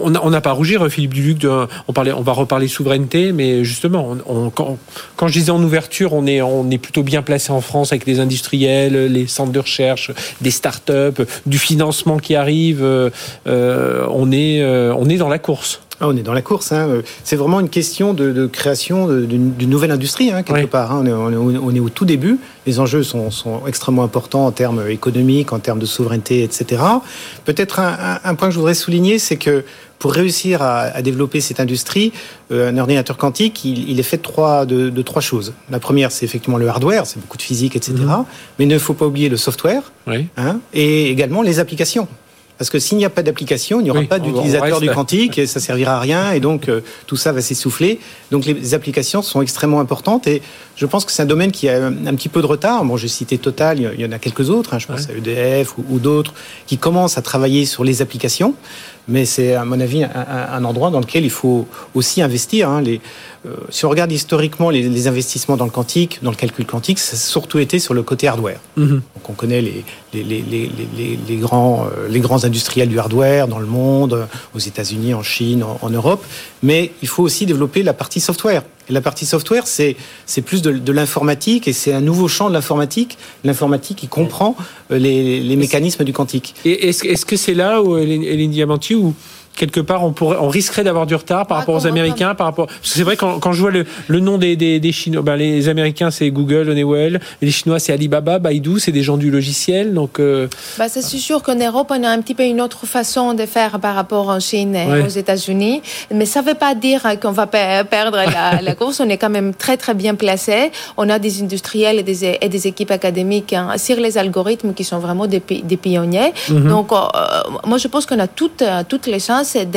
[0.04, 1.44] on n'a pas à rougir, Philippe Duluc.
[1.88, 4.16] on, parlait, on va reparler souveraineté, mais justement,
[4.54, 8.06] quand, je disais en ouverture, on est, on est plutôt bien placé en France avec
[8.06, 12.82] les industriels, les centres de recherche, des start-up, du financement qui arrive.
[12.82, 13.10] Euh,
[13.46, 15.80] on, est, euh, on est dans la course.
[16.00, 16.70] Ah, on est dans la course.
[16.70, 17.02] Hein.
[17.24, 20.92] C'est vraiment une question de, création d'une nouvelle industrie, hein, quelque part.
[20.92, 21.04] Hein.
[21.06, 22.38] On, est, au tout début.
[22.66, 23.30] Les enjeux sont,
[23.66, 26.82] extrêmement importants en termes économiques, en termes de souveraineté, etc.
[27.44, 29.64] Peut-être un, point que je voudrais souligner, c'est que
[29.98, 32.12] pour réussir à, développer cette industrie,
[32.52, 35.54] euh, un ordinateur quantique, il, est fait de trois, de, trois choses.
[35.70, 37.94] La première, c'est effectivement le hardware, c'est beaucoup de physique, etc.
[37.98, 38.24] Mhm.
[38.58, 39.82] Mais il ne faut pas oublier le software
[40.72, 42.06] et également les applications.
[42.58, 45.46] Parce que s'il n'y a pas d'application, il n'y aura pas d'utilisateur du quantique et
[45.46, 48.00] ça servira à rien et donc euh, tout ça va s'essouffler.
[48.32, 50.42] Donc les applications sont extrêmement importantes et
[50.76, 52.84] je pense que c'est un domaine qui a un petit peu de retard.
[52.84, 55.74] Bon, j'ai cité Total, il y en a quelques autres, hein, je pense à EDF
[55.88, 56.34] ou d'autres
[56.66, 58.54] qui commencent à travailler sur les applications
[59.08, 62.68] mais c'est à mon avis un, endroit dans lequel il faut aussi investir.
[62.68, 62.82] Hein.
[62.82, 63.00] Les,
[63.46, 67.16] euh, si on regarde historiquement les, investissements dans le quantique, dans le calcul quantique, ça
[67.16, 68.60] a surtout été sur le côté hardware.
[68.76, 69.00] Mhm.
[69.14, 74.26] Donc on connaît les, les, grands, euh, les grands industriels du hardware dans le monde,
[74.54, 76.24] aux États-Unis, en Chine, en Europe,
[76.62, 79.96] mais il faut aussi développer la partie software la partie software, c'est
[80.44, 84.56] plus de, l'informatique et c'est un nouveau champ de l'informatique, l'informatique qui comprend
[84.90, 86.54] euh, les, mécanismes du quantique.
[86.64, 89.14] Et est-ce que c'est là où Hélène Diamanti où
[89.58, 92.68] quelque part, on, pourrait, on risquerait d'avoir du retard par rapport aux Américains, par rapport.
[92.82, 95.68] C'est vrai quand, quand je vois le, le nom des, des, des Chinois, ben les
[95.68, 100.20] Américains c'est Google, Honeywell, les Chinois c'est Alibaba, Baidu, c'est des gens du logiciel, donc.
[100.20, 100.46] Euh...
[100.78, 103.80] Bah, c'est sûr qu'en Europe on a un petit peu une autre façon de faire
[103.80, 105.82] par rapport en Chine et aux États-Unis,
[106.14, 109.00] mais ça ne veut pas dire qu'on va perdre la, la, course.
[109.00, 110.70] On est quand même très très bien placé.
[110.96, 114.84] On a des industriels et des, et des équipes académiques hein, sur les algorithmes qui
[114.84, 116.32] sont vraiment des, des pionniers.
[116.48, 116.68] Mhm.
[116.68, 116.96] Donc, euh,
[117.66, 119.68] moi je pense qu'on a toutes toutes les chances c'est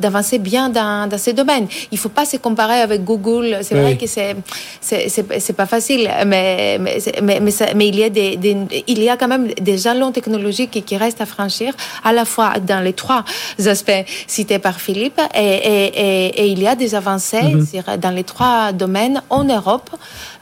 [0.00, 1.68] d'avancer bien dans, dans, ces domaines.
[1.92, 3.58] Il ne faut pas se comparer avec Google.
[3.62, 4.36] C'est vrai que c'est
[4.80, 7.40] c'est pas facile, mais mais, mais,
[7.74, 8.38] mais, il y a des,
[8.86, 11.72] il y a quand même des jalons technologiques qui restent à franchir,
[12.04, 13.24] à la fois dans les trois
[13.66, 17.98] aspects cités par Philippe, et, et, et, il y a des avancées mm-hmm.
[17.98, 19.90] dans les trois domaines en Europe,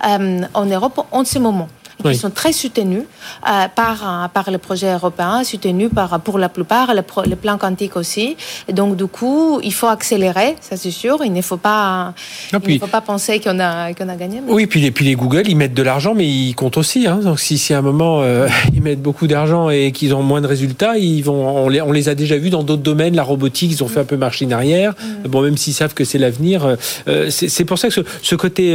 [0.07, 1.69] euh, en Europe en ce moment
[2.03, 3.03] qui sont très soutenus
[3.47, 7.97] euh, par, par les projets européens, soutenus par, pour la plupart, le, le plan quantique
[7.97, 8.37] aussi.
[8.73, 11.19] donc, du coup, il faut accélérer, ça c'est sûr.
[11.25, 12.15] Il ne faut pas,
[12.53, 14.41] il ne faut pas penser qu'on a, qu'on a gagné.
[14.47, 17.07] Oui, puis les, puis les Google, ils mettent de l'argent, mais ils comptent aussi.
[17.07, 17.21] Hein.
[17.23, 20.41] Donc, si, si à un moment, euh, ils mettent beaucoup d'argent et qu'ils ont moins
[20.41, 23.23] de résultats, ils vont, on, les, on les a déjà vus dans d'autres domaines, la
[23.23, 24.95] robotique, ils ont fait un peu machine arrière.
[25.25, 25.29] Mm.
[25.29, 26.77] Bon, même s'ils savent que c'est l'avenir.
[27.09, 28.75] Euh, c'est pour ça que ce, ce côté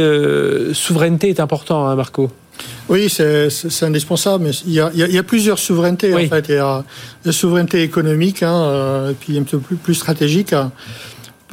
[0.72, 2.30] souveraineté est important, hein, Marco.
[2.88, 6.46] Oui, c'est indispensable, mais il y, a, il y a, plusieurs souverainetés en fait.
[6.48, 6.84] Il y a
[7.24, 10.52] la souveraineté économique, hein, euh, et puis un peu plus, plus stratégique.
[10.52, 10.70] Hein.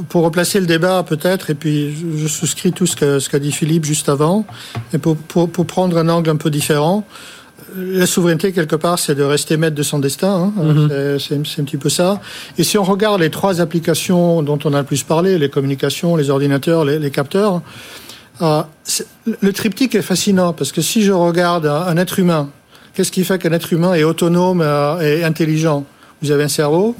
[0.09, 3.85] Pour replacer le débat peut-être, et puis je souscris tout ce qu'a ce dit Philippe
[3.85, 4.45] juste avant,
[4.93, 7.05] et pour, pour, pour, prendre un angle un peu différent,
[7.77, 10.51] la souveraineté, quelque part, c'est de rester maître de son destin.
[10.57, 10.63] Hein.
[10.89, 11.45] Mm-hmm.
[11.45, 12.19] C'est un petit peu ça.
[12.57, 16.17] Et si on regarde les trois applications dont on a le plus parlé, les communications,
[16.17, 17.61] les ordinateurs, les, les capteurs,
[18.41, 18.67] ah,
[19.25, 22.49] le triptyque est fascinant parce que si je regarde un être humain,
[22.93, 25.85] qu'est-ce qui fait qu'un être humain est autonome euh, et intelligent?
[26.21, 26.95] Vous avez un cerveau,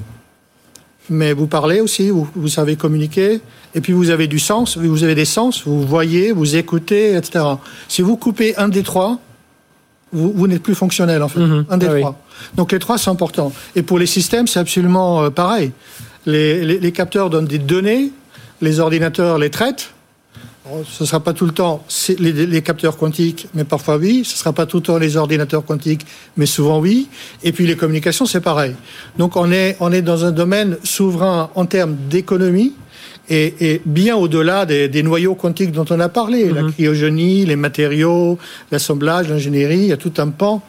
[1.09, 3.41] mais vous parlez aussi, vous, savez communiquer,
[3.75, 7.43] et puis vous avez du sens, vous avez des sens, vous voyez, vous écoutez, etc.
[7.87, 9.19] Si vous coupez un des trois,
[10.13, 11.39] vous, n'êtes plus fonctionnel en fait.
[11.39, 11.65] Mhm.
[11.69, 12.19] Un des ah trois.
[12.55, 13.51] Donc les trois sont importants.
[13.75, 15.71] Et pour les systèmes, c'est absolument euh, pareil.
[16.25, 18.11] les capteurs donnent des données
[18.61, 19.93] les ordinateurs les traitent.
[20.63, 21.83] Ce ne sera pas tout le temps
[22.19, 24.21] les, capteurs quantiques, mais parfois oui.
[24.23, 26.05] Ce ne sera pas tout le temps les ordinateurs quantiques,
[26.37, 27.07] mais souvent oui.
[27.43, 28.75] Et puis les communications, c'est pareil.
[29.17, 32.73] Donc on est, on est dans un domaine souverain en termes d'économie,
[33.29, 36.73] et, bien au-delà des, noyaux quantiques dont on a parlé, la mhm.
[36.73, 38.37] cryogénie, les matériaux,
[38.71, 40.61] l'assemblage, l'ingénierie, il y a tout un pan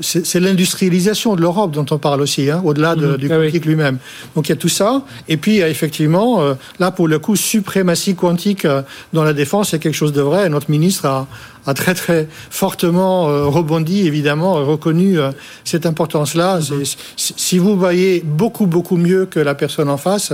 [0.00, 3.16] c'est l'industrialisation de l'Europe dont on parle aussi, hein, au-delà mhm.
[3.16, 3.98] du ah quantique lui-même.
[4.34, 5.02] Donc il y a tout ça.
[5.28, 8.82] Et puis effectivement, euh, là pour le coup, suprématie quantique euh,
[9.14, 10.48] dans la défense, c'est quelque chose de vrai.
[10.50, 11.26] Notre ministre a,
[11.66, 15.30] a très très fortement euh, rebondi, évidemment, reconnu euh,
[15.64, 16.60] cette importance-là.
[16.60, 16.84] Mhm.
[17.16, 20.32] Si vous voyez beaucoup beaucoup mieux que la personne en face,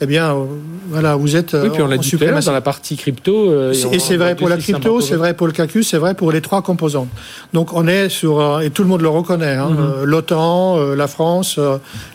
[0.00, 0.44] eh bien, euh,
[0.88, 1.54] voilà, vous êtes.
[1.54, 3.70] Oui, puis on l'a dit tout dans la partie crypto.
[3.70, 6.40] et c'est vrai pour la crypto, c'est vrai pour le calcul, c'est vrai pour les
[6.40, 7.08] trois composantes.
[7.52, 9.56] Donc on est sur et tout le monde le reconnaît.
[9.56, 10.04] Hein, mhm.
[10.04, 11.60] L'OTAN, la France,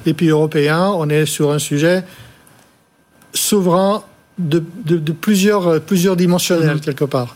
[0.05, 2.03] les pays européens, on est sur un sujet
[3.33, 4.03] souverain
[4.39, 6.79] de, de, plusieurs, plusieurs dimensionnels mhm.
[6.79, 7.35] quelque part.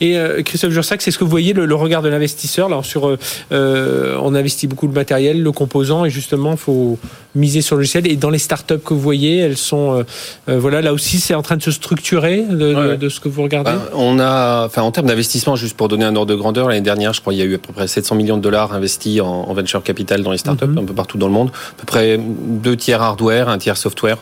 [0.00, 3.16] Et euh, Christophe Jursac, c'est ce que vous voyez le, regard de l'investisseur là euh,
[3.52, 6.98] euh, on investit beaucoup le matériel, le composant et justement il faut
[7.34, 10.04] miser sur le logiciel et dans les startups que vous voyez, elles sont
[10.46, 13.72] voilà là aussi c'est en train de se structurer de, ce que vous regardez.
[13.72, 16.80] Bah, on a enfin en termes d'investissement juste pour donner un ordre de grandeur l'année
[16.80, 19.20] dernière, je crois il y a eu à peu près 700 millions de dollars investis
[19.20, 20.78] en, venture capital dans les startups mhm.
[20.78, 24.18] un peu partout dans le monde, à peu près deux tiers hardware, un tiers software,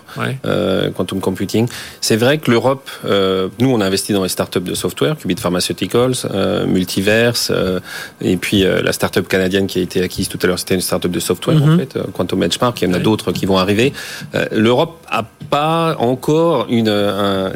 [0.94, 1.68] quantum computing.
[2.00, 2.90] C'est vrai que l'Europe
[3.58, 7.80] nous on a investi dans les startups de software, Qubit Pharmaceuticals, euh, Multiverse, euh,
[8.20, 10.80] et puis euh, la start-up canadienne qui a été acquise tout à l'heure, c'était une
[10.80, 11.78] start-up de software en mhm.
[11.78, 12.82] fait, Quantum Benchmark.
[12.82, 13.92] En a d'autres qui vont arriver.
[14.50, 16.92] L'Europe a pas encore une,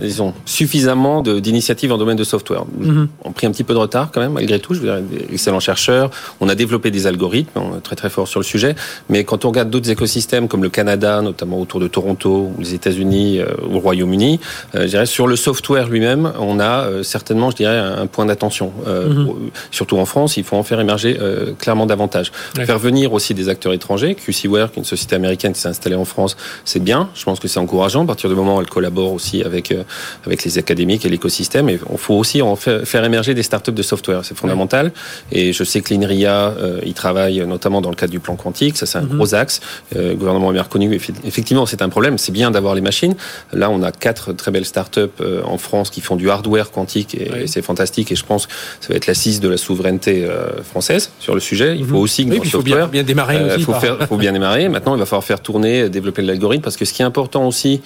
[0.01, 2.65] disons, suffisamment d'initiatives en domaine de software.
[2.79, 3.09] Mhm.
[3.25, 4.75] On a pris un petit peu de retard quand même, malgré tout.
[4.75, 6.11] Je veux dire, excellents chercheurs.
[6.41, 8.75] On a développé des algorithmes, on est très très fort sur le sujet.
[9.09, 12.75] Mais quand on regarde d'autres écosystèmes comme le Canada, notamment autour de Toronto, ou les
[12.75, 14.41] États-Unis, ou le Royaume-Uni,
[14.75, 18.73] je dirais sur le software lui-même, on a certainement, je dirais, un point d'attention.
[18.87, 19.51] Euh, mhm.
[19.71, 22.33] surtout en France, il faut en faire émerger euh, clairement davantage.
[22.55, 24.15] Faire venir aussi des acteurs étrangers.
[24.15, 27.09] QCWare, une société américaine qui s'est installée en France, c'est bien.
[27.15, 29.85] Je pense que c'est encourageant à partir du moment où elle collabore aussi avec euh,
[30.27, 31.69] avec les académiques et l'écosystème.
[31.69, 34.25] Et on faut aussi en faire, faire émerger des startups de software.
[34.25, 34.93] C'est fondamental.
[35.33, 38.77] Et je sais que l'INRIA, il travaille notamment dans le cadre du plan quantique.
[38.77, 39.17] Ça, c'est un mhm.
[39.17, 39.61] gros axe.
[39.95, 40.95] le gouvernement a bien reconnu.
[41.25, 42.19] Effectivement, c'est un problème.
[42.19, 43.15] C'est bien d'avoir les machines.
[43.53, 45.01] Là, on a quatre très belles startups
[45.45, 48.89] en France qui font du hardware quantique et c'est fantastique et je pense que ça
[48.89, 51.77] va être l'assise de la souveraineté euh, française sur le sujet.
[51.77, 52.01] Il faut mhm.
[52.01, 53.39] aussi que il faut bien, démarrer.
[53.57, 53.75] Il faut,
[54.09, 54.69] faut bien démarrer.
[54.69, 57.83] Maintenant, il va falloir faire tourner, développer l'algorithme parce que ce qui est important aussi,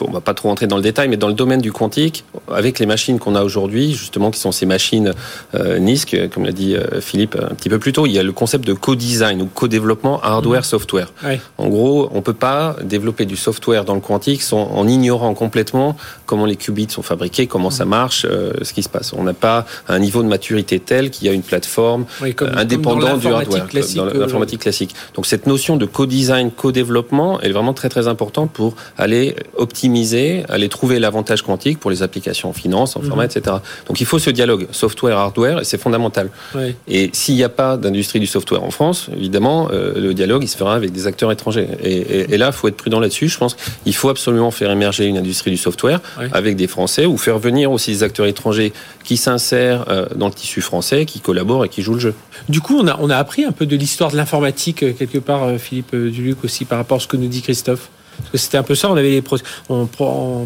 [0.00, 2.78] on va pas trop rentrer dans le détail, mais dans le domaine du quantique, avec
[2.78, 5.12] les machines qu'on a aujourd'hui, justement, qui sont ces machines
[5.54, 8.22] euh, NISC, comme l'a dit euh, Philippe un petit peu plus tôt, il y a
[8.22, 11.12] le concept de co-design ou co-développement hardware-software.
[11.22, 11.38] Mhm.
[11.58, 15.96] En gros, on peut pas développer du software dans le quantique sans, en ignorant complètement
[16.26, 17.90] comment les qubits sont fabriqués, comment ça mhm.
[17.90, 19.12] marche, euh, ce qui se passe.
[19.12, 22.06] On n'a pas un niveau de maturité tel qu'il y a une plateforme
[22.56, 23.66] indépendante du hardware
[23.96, 24.94] dans l'informatique classique.
[25.14, 30.44] Donc cette notion de co-design, co-développement est vraiment très très importante pour aller optimiser optimiser,
[30.48, 33.08] aller trouver l'avantage quantique pour les applications en finance, en mhm.
[33.08, 33.56] format, etc.
[33.88, 36.30] Donc il faut ce dialogue software-hardware et c'est fondamental.
[36.86, 40.48] Et s'il n'y a pas d'industrie du software en France, évidemment, euh, le dialogue il
[40.48, 41.68] se fera avec des acteurs étrangers.
[41.82, 43.28] Et, là, il faut être prudent là-dessus.
[43.28, 46.00] Je pense qu'il faut absolument faire émerger une industrie du software
[46.32, 48.72] avec des Français ou faire venir aussi des acteurs étrangers
[49.02, 52.14] qui s'insèrent euh, dans le tissu français, qui collaborent et qui jouent le jeu.
[52.48, 55.18] Du coup, on a, on a appris un peu de l'histoire de l'informatique, euh, quelque
[55.18, 57.90] part, Philippe Duluc aussi, par rapport à ce que nous dit Christophe?
[58.18, 59.22] Parce que c'était un peu ça, on avait les
[59.68, 59.86] on,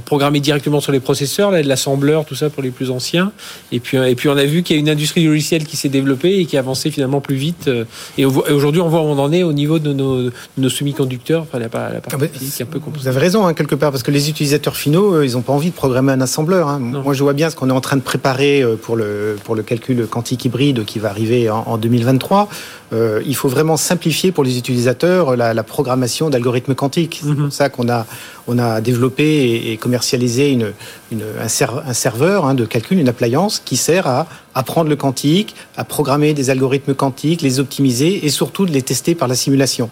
[0.05, 3.33] programmait directement sur les processeurs, là, de l'assembleur, tout ça pour les plus anciens.
[3.73, 5.77] Et puis, et puis on a vu qu'il y a une industrie du logiciel qui
[5.77, 7.69] s'est développée et qui avançait finalement plus vite.
[7.69, 7.85] Euh,
[8.17, 11.59] et aujourd'hui, on voit où on en est au niveau de nos, nos semi-conducteurs, enfin
[11.59, 13.03] la, la partie ah un peu compliquée.
[13.03, 15.53] Vous avez raison, hein, quelque part, parce que les utilisateurs finaux, euh, ils n'ont pas
[15.53, 16.69] envie de programmer un assembleur.
[16.69, 16.79] Hein.
[16.79, 19.55] Moi, je vois bien ce qu'on est en train de préparer euh, pour le, pour
[19.55, 22.49] le calcul quantique hybride qui va arriver en, 2023.
[22.93, 27.21] Il faut vraiment simplifier pour les utilisateurs la, programmation d'algorithmes quantiques.
[27.23, 27.37] C'est mhm.
[27.37, 28.07] pour ça qu'on a
[28.49, 30.73] on a développé et commercialisé une,
[31.13, 31.49] un,
[31.95, 36.51] serveur hein, de calcul, une appliance qui sert à apprendre le quantique, à programmer des
[36.51, 39.89] algorithmes quantiques, les optimiser et surtout de les tester par la simulation.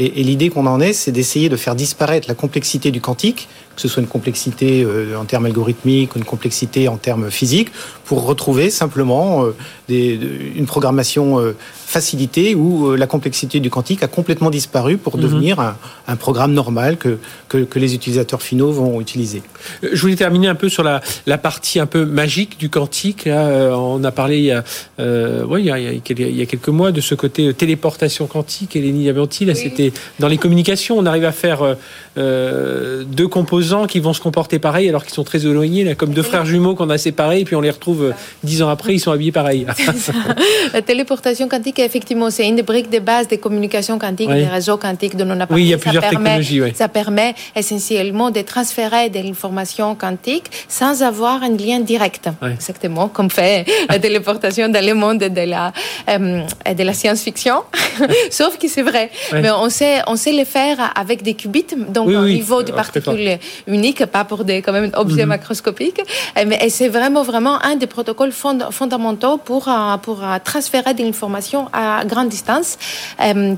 [0.00, 3.82] Et, l'idée qu'on en est, c'est d'essayer de faire disparaître la complexité du quantique, que
[3.82, 7.70] ce soit une complexité euh, en termes algorithmiques ou une complexité en termes physiques,
[8.04, 9.54] pour retrouver simplement euh,
[9.88, 11.56] une programmation euh,
[11.86, 15.22] facilitée où la complexité du quantique a complètement disparu pour mhm.
[15.22, 15.60] devenir
[16.06, 19.42] un, programme normal que, que, les utilisateurs finaux vont utiliser.
[19.82, 23.24] Je voulais terminer peu sur la, la partie un peu magique du quantique.
[23.24, 24.62] Là, on a parlé il y a,
[25.46, 28.76] ouais, il y a, il y a quelques mois de ce côté téléportation quantique.
[28.76, 30.98] Eleni Diamanti, là, c'était dans les communications.
[30.98, 31.76] On arrive à faire
[32.16, 36.22] deux composants qui vont se comporter pareil alors qu'ils sont très éloignés, là, comme deux
[36.22, 39.12] frères jumeaux qu'on a séparés, et puis on les retrouve dix ans après, ils sont
[39.12, 39.66] habillés pareil.
[40.72, 44.76] la téléportation quantique, effectivement, c'est une des briques de base des communications quantiques, des réseaux
[44.76, 45.62] quantiques dont on a parlé.
[45.62, 46.60] Oui, il y a plusieurs technologies.
[46.74, 53.30] Ça permet essentiellement de transférer de l'information quantique sans avoir un lien direct, exactement, comme
[53.30, 55.72] fait la téléportation dans le monde de la,
[56.08, 56.42] euh,
[56.78, 57.62] de la science-fiction.
[58.30, 59.10] Sauf que c'est vrai.
[59.32, 63.38] Mais on sait, on sait le faire avec des qubits, donc au niveau de particules
[63.66, 65.30] uniques, pas pour des quand même, objets mhm.
[65.30, 66.00] macroscopiques.
[66.46, 71.68] Mais c'est vraiment, vraiment un des protocoles fondamentaux pour, euh, pour euh, transférer de l'information
[71.72, 72.78] à grande distance,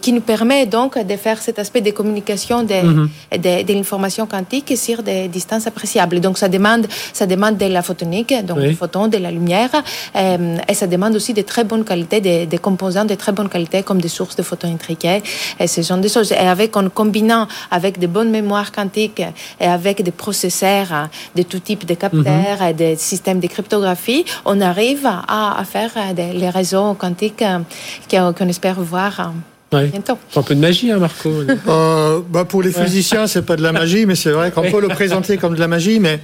[0.03, 3.09] qui nous permet donc de faire cet aspect de communication de, mhm.
[3.33, 6.21] de, l'information quantique sur des distances appréciables.
[6.21, 6.80] Donc ça demande,
[7.13, 9.71] ça demande de la photonique, donc des photons, de la lumière,
[10.17, 13.83] euh, et ça demande aussi de très bonnes qualités, des, composants de très bonne qualité
[13.83, 15.23] comme des sources de photons intriqués
[15.59, 16.33] et ce genre de choses.
[16.33, 19.23] Et avec, en combinant avec de bonnes mémoires quantiques
[19.61, 22.69] et avec des processeurs de tout type de capteurs mhm.
[22.69, 28.81] et des systèmes de cryptographie, on arrive à, faire les réseaux quantiques euh, qu'on espère
[28.81, 29.33] voir
[29.71, 31.31] c'est un peu de magie, hein, Marco.
[31.69, 34.81] Euh, bah pour les physiciens, c'est pas de la magie, mais c'est vrai qu'on peut
[34.81, 36.01] le présenter comme de la magie.
[36.01, 36.21] Mais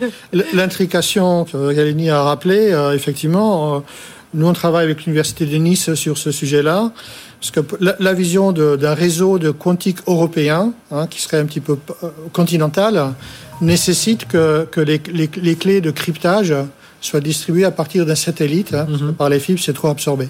[0.53, 3.79] l'intrication que Galini a rappelé, euh, effectivement, euh,
[4.35, 6.91] nous on travaille avec l'université de Nice sur ce sujet-là,
[7.41, 11.77] parce que la, vision d'un réseau de quantique européen, hein, qui serait un petit peu
[12.33, 13.15] continental,
[13.61, 16.55] nécessite que, que les, les, clés de cryptage
[17.01, 18.75] soient distribuées à partir d'un satellite.
[18.75, 19.15] Hein, mhm.
[19.15, 20.29] par les fibres, c'est trop absorbé.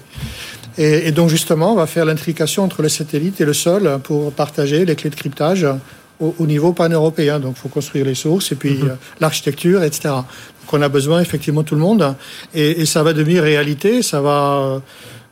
[0.77, 4.85] Et, donc justement, on va faire l'intrication entre le satellite et le sol pour partager
[4.85, 5.65] les clés de cryptage
[6.19, 7.39] au, niveau pan-européen.
[7.39, 8.89] Donc il faut construire les sources et puis mhm.
[8.89, 10.09] euh, l'architecture, etc.
[10.09, 12.15] Donc on a besoin effectivement tout le monde.
[12.53, 14.81] Et, et ça va devenir réalité, ça va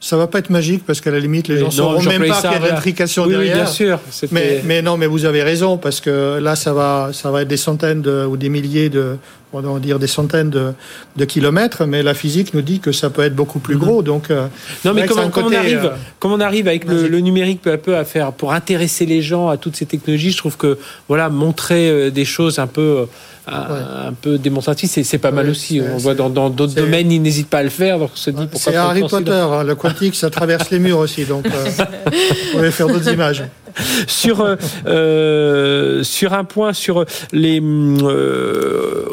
[0.06, 2.40] ça va pas être magique parce qu'à la limite, les gens ne sauront même pas
[2.40, 3.56] qu'il y a de l'intrication derrière.
[3.56, 4.00] Oui, bien sûr.
[4.32, 7.48] Mais, mais, non, mais vous avez raison parce que là, ça va, ça va être
[7.48, 9.18] des centaines de, ou des milliers de,
[9.64, 10.74] on va dire des centaines de,
[11.16, 14.02] de, kilomètres, mais la physique nous dit que ça peut être beaucoup plus gros.
[14.02, 14.48] Donc, euh,
[14.84, 17.78] non, mais comment, on arrive, euh, comment on arrive avec le, le, numérique peu à
[17.78, 20.78] peu à faire pour intéresser les gens à toutes ces technologies Je trouve que
[21.08, 23.08] voilà, montrer euh, des choses un peu
[23.48, 25.82] un, peu démonstratif, c'est pas mal aussi.
[25.82, 28.48] On voit dans d'autres domaines, ils n'hésitent pas à le faire, donc on se dit
[28.52, 31.86] pourquoi C'est Harry Potter, hein, le quantique, ça traverse les murs aussi, donc euh,
[32.56, 33.44] on va faire d'autres images.
[34.08, 34.56] Sur, euh,
[34.88, 37.60] euh, sur un point, sur les.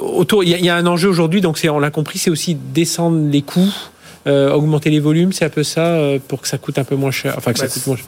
[0.01, 3.43] autour, il y, a un enjeu aujourd'hui, donc on l'a compris, c'est aussi descendre les
[3.43, 3.73] coûts.
[4.27, 5.99] augmenter les volumes, c'est un peu ça,
[6.29, 7.35] pour que ça coûte un peu moins cher.
[7.37, 8.07] Enfin, que ça bah, coûte moins cher.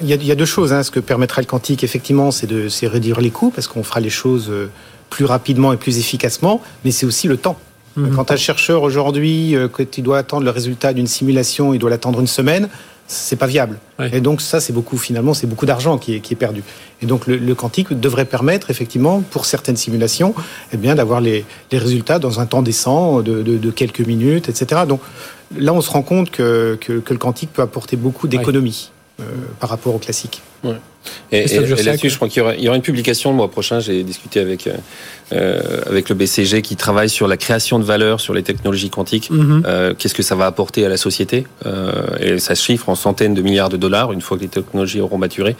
[0.00, 0.72] Il y, a, il y a deux choses.
[0.72, 0.82] Hein.
[0.82, 4.10] Ce que permettra le quantique, effectivement, c'est de réduire les coûts, parce qu'on fera les
[4.10, 4.50] choses
[5.10, 7.58] plus rapidement et plus efficacement, mais c'est aussi le temps.
[7.96, 8.14] Mhm.
[8.14, 11.90] Quand un chercheur aujourd'hui, euh, quand il doit attendre le résultat d'une simulation, il doit
[11.90, 12.68] l'attendre une semaine,
[13.06, 13.78] c'est pas viable.
[14.12, 16.62] Et donc ça, c'est beaucoup finalement, c'est beaucoup d'argent qui est, qui est, perdu.
[17.02, 20.34] Et donc le, quantique devrait permettre effectivement, pour certaines simulations,
[20.72, 24.48] eh bien d'avoir les, les, résultats dans un temps décent de, de, de, quelques minutes,
[24.48, 24.82] etc.
[24.88, 25.00] Donc
[25.56, 28.90] là, on se rend compte que, que, que le quantique peut apporter beaucoup d'économies
[29.20, 29.24] euh,
[29.60, 30.42] par rapport au classique.
[30.64, 30.76] Ouais.
[31.32, 33.80] Et, là-dessus, je crois qu'il y, aura une publication le mois prochain.
[33.80, 34.72] J'ai discuté avec euh,
[35.32, 39.28] euh, avec le BCG qui travaille sur la création de valeur sur les technologies quantiques.
[39.30, 39.62] Mhm.
[39.66, 41.48] euh, Qu'est-ce que ça va apporter à la société?
[41.64, 44.48] Euh, Et ça se chiffre en centaines de milliards de dollars une fois que les
[44.48, 45.56] technologies auront maturé.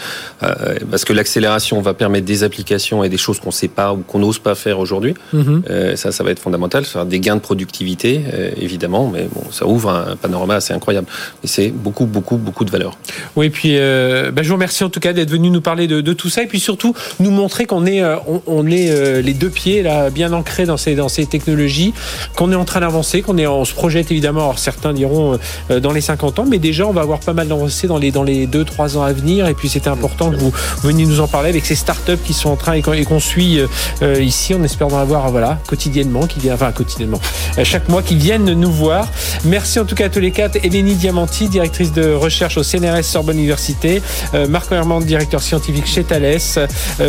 [0.91, 3.99] Parce que l'accélération va permettre des applications et des choses qu'on ne sait pas ou
[3.99, 5.15] qu'on n'ose pas faire aujourd'hui.
[5.33, 5.63] Mhm.
[5.97, 6.87] Ça, ça va être fondamental.
[6.87, 8.21] Ça des gains de productivité,
[8.57, 11.09] évidemment, mais bon, ça ouvre un panorama assez incroyable.
[11.43, 12.97] Et c'est beaucoup, beaucoup, beaucoup de valeur.
[13.35, 16.31] Oui, puis bah, je vous remercie en tout cas d'être venu nous parler de, tout
[16.31, 20.11] ça et puis surtout nous montrer qu'on est, on, on est les deux pied là,
[20.11, 21.93] bien ancré dans ces, dans ces technologies,
[22.37, 25.39] qu'on est en train d'avancer, qu'on est, on se projette évidemment, alors certains diront
[25.71, 28.11] euh, dans les 50 ans, mais déjà on va avoir pas mal d'avancées dans les,
[28.11, 29.47] dans les 2-3 ans à venir.
[29.47, 32.51] Et puis c'était important que vous veniez nous en parler avec ces startups qui sont
[32.51, 33.67] en train et qu'on suit euh,
[34.03, 34.55] euh, ici.
[34.55, 37.21] On espère en avoir voilà, quotidiennement, qui vient, enfin quotidiennement,
[37.63, 39.09] chaque mois, qui viennent nous voir.
[39.45, 40.57] Merci en tout cas à tous les quatre.
[40.65, 44.03] Eleni Diamanti, directrice de recherche au CNRS Sorbonne Université,
[44.49, 46.39] Marco Hermand, directeur scientifique chez Thales,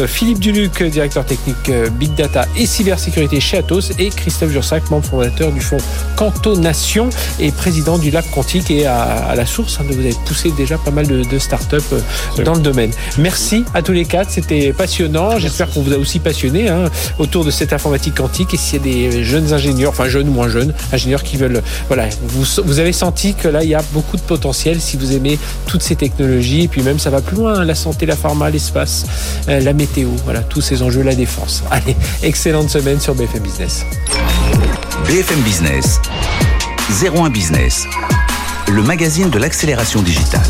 [0.07, 5.51] Philippe Duluc, directeur technique Big Data et cybersécurité chez Atos et Christophe Jursac, membre fondateur
[5.51, 5.77] du fonds
[6.15, 7.09] Cantonation
[7.39, 9.77] et président du Lab Quantique et à, la source.
[9.79, 12.91] Hein, vous avez poussé déjà pas mal de, de startups euh, dans le domaine.
[13.17, 15.37] Merci à tous les quatre, c'était passionnant.
[15.37, 16.85] J'espère qu'on vous a aussi passionné hein,
[17.19, 18.53] autour de cette informatique quantique.
[18.53, 21.61] Et s'il y a des jeunes ingénieurs, enfin jeunes ou moins jeunes, ingénieurs qui veulent,
[21.87, 25.13] voilà, vous, vous avez senti que là il y a beaucoup de potentiel si vous
[25.13, 25.37] aimez
[25.67, 26.63] toutes ces technologies.
[26.63, 29.05] Et puis même ça va plus loin, hein, la santé, la pharma, l'espace,
[29.47, 31.63] euh, la météo, voilà, tous ces enjeux, la défense.
[31.71, 33.85] Allez, excellente semaine sur BFM Business.
[35.07, 35.99] BFM Business,
[37.03, 37.85] 01 Business,
[38.69, 40.41] le magazine de l'accélération digitale.